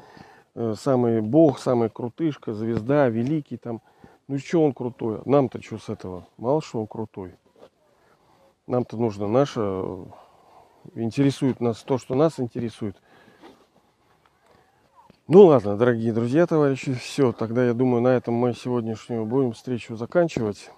э, 0.56 0.76
самый 0.80 1.22
бог, 1.22 1.60
самый 1.60 1.90
крутышка, 1.90 2.54
звезда, 2.54 3.10
великий, 3.10 3.58
там. 3.58 3.82
Ну 4.28 4.38
что 4.40 4.64
он 4.64 4.74
крутой? 4.74 5.22
Нам-то 5.26 5.62
что 5.62 5.78
с 5.78 5.90
этого? 5.90 6.28
Мало 6.38 6.62
что 6.62 6.80
он 6.80 6.88
крутой. 6.88 7.36
Нам-то 8.68 8.96
нужно 8.98 9.28
наше, 9.28 9.60
интересует 10.96 11.60
нас 11.60 11.84
то, 11.84 11.98
что 11.98 12.16
нас 12.16 12.40
интересует– 12.40 12.96
ну 15.26 15.46
ладно, 15.46 15.78
дорогие 15.78 16.12
друзья, 16.12 16.46
товарищи, 16.46 16.94
все, 16.96 17.32
тогда 17.32 17.64
я 17.64 17.74
думаю, 17.74 18.02
на 18.02 18.10
этом 18.10 18.34
мы 18.34 18.54
сегодняшнюю 18.54 19.26
будем 19.26 19.54
встречу 19.54 19.96
заканчивать. 19.96 20.70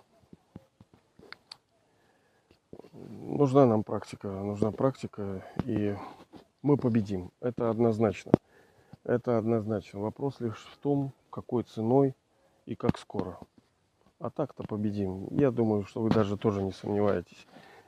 Нужна 3.26 3.66
нам 3.66 3.84
практика, 3.84 4.28
нужна 4.28 4.72
практика, 4.72 5.44
и 5.66 5.96
мы 6.62 6.78
победим. 6.78 7.32
Это 7.42 7.72
однозначно. 7.72 8.32
Это 9.04 9.40
однозначно. 9.40 10.00
Вопрос 10.00 10.40
лишь 10.40 10.64
в 10.72 10.78
том, 10.78 11.12
какой 11.32 11.64
ценой 11.64 12.16
и 12.68 12.76
как 12.76 13.00
скоро. 13.00 13.40
А 14.20 14.30
так-то 14.30 14.64
победим. 14.64 15.28
Я 15.32 15.50
думаю, 15.50 15.86
что 15.86 16.02
вы 16.02 16.12
даже 16.12 16.38
тоже 16.38 16.62
не 16.62 16.72
сомневаетесь. 16.72 17.48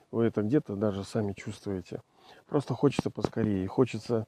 Вы 0.10 0.26
это 0.26 0.42
где-то 0.42 0.76
даже 0.76 1.04
сами 1.04 1.34
чувствуете. 1.34 2.02
Просто 2.48 2.74
хочется 2.74 3.12
поскорее. 3.12 3.68
Хочется 3.68 4.26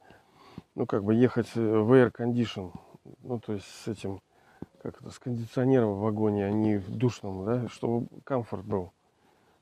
ну, 0.75 0.85
как 0.85 1.03
бы 1.03 1.15
ехать 1.15 1.49
э, 1.55 1.59
в 1.59 1.91
air 1.91 2.11
condition, 2.11 2.71
ну, 3.23 3.39
то 3.39 3.53
есть 3.53 3.65
с 3.65 3.87
этим, 3.87 4.21
как 4.81 5.01
это, 5.01 5.09
с 5.09 5.17
кондиционером 5.17 5.95
в 5.95 6.01
вагоне, 6.01 6.45
а 6.45 6.51
не 6.51 6.77
в 6.77 6.95
душном, 6.95 7.45
да, 7.45 7.67
чтобы 7.69 8.07
комфорт 8.23 8.63
был, 8.63 8.93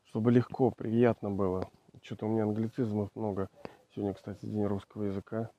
чтобы 0.09 0.31
легко, 0.31 0.71
приятно 0.71 1.29
было. 1.29 1.67
Что-то 2.01 2.25
у 2.25 2.29
меня 2.29 2.43
англицизмов 2.43 3.09
много. 3.15 3.49
Сегодня, 3.93 4.13
кстати, 4.13 4.45
день 4.45 4.65
русского 4.65 5.03
языка. 5.03 5.49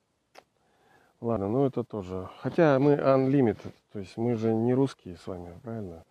Ладно, 1.21 1.49
ну 1.49 1.65
это 1.65 1.83
тоже. 1.83 2.29
Хотя 2.39 2.79
мы 2.79 2.93
unlimited, 2.93 3.73
то 3.91 3.99
есть 3.99 4.17
мы 4.17 4.35
же 4.35 4.53
не 4.53 4.73
русские 4.73 5.17
с 5.17 5.27
вами, 5.27 5.53
правильно? 5.63 6.05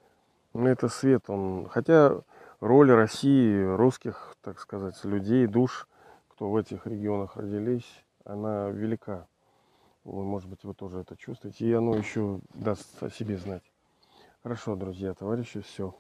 Мы 0.53 0.71
это 0.71 0.89
свет, 0.89 1.29
он... 1.29 1.69
Хотя 1.69 2.21
роль 2.61 2.91
России, 2.91 3.63
русских, 3.63 4.37
так 4.43 4.59
сказать, 4.61 5.03
людей, 5.05 5.47
душ, 5.47 5.89
кто 6.29 6.51
в 6.51 6.57
этих 6.57 6.87
регионах 6.87 7.37
родились, 7.37 8.05
она 8.25 8.69
велика. 8.69 9.27
Может 10.05 10.49
быть, 10.49 10.63
вы 10.65 10.75
тоже 10.75 11.01
это 11.01 11.17
чувствуете. 11.17 11.67
И 11.67 11.73
оно 11.73 11.95
еще 11.95 12.41
даст 12.55 13.03
о 13.03 13.11
себе 13.11 13.37
знать. 13.37 13.65
Хорошо, 14.43 14.77
друзья, 14.77 15.15
товарищи, 15.15 15.61
все. 15.61 15.95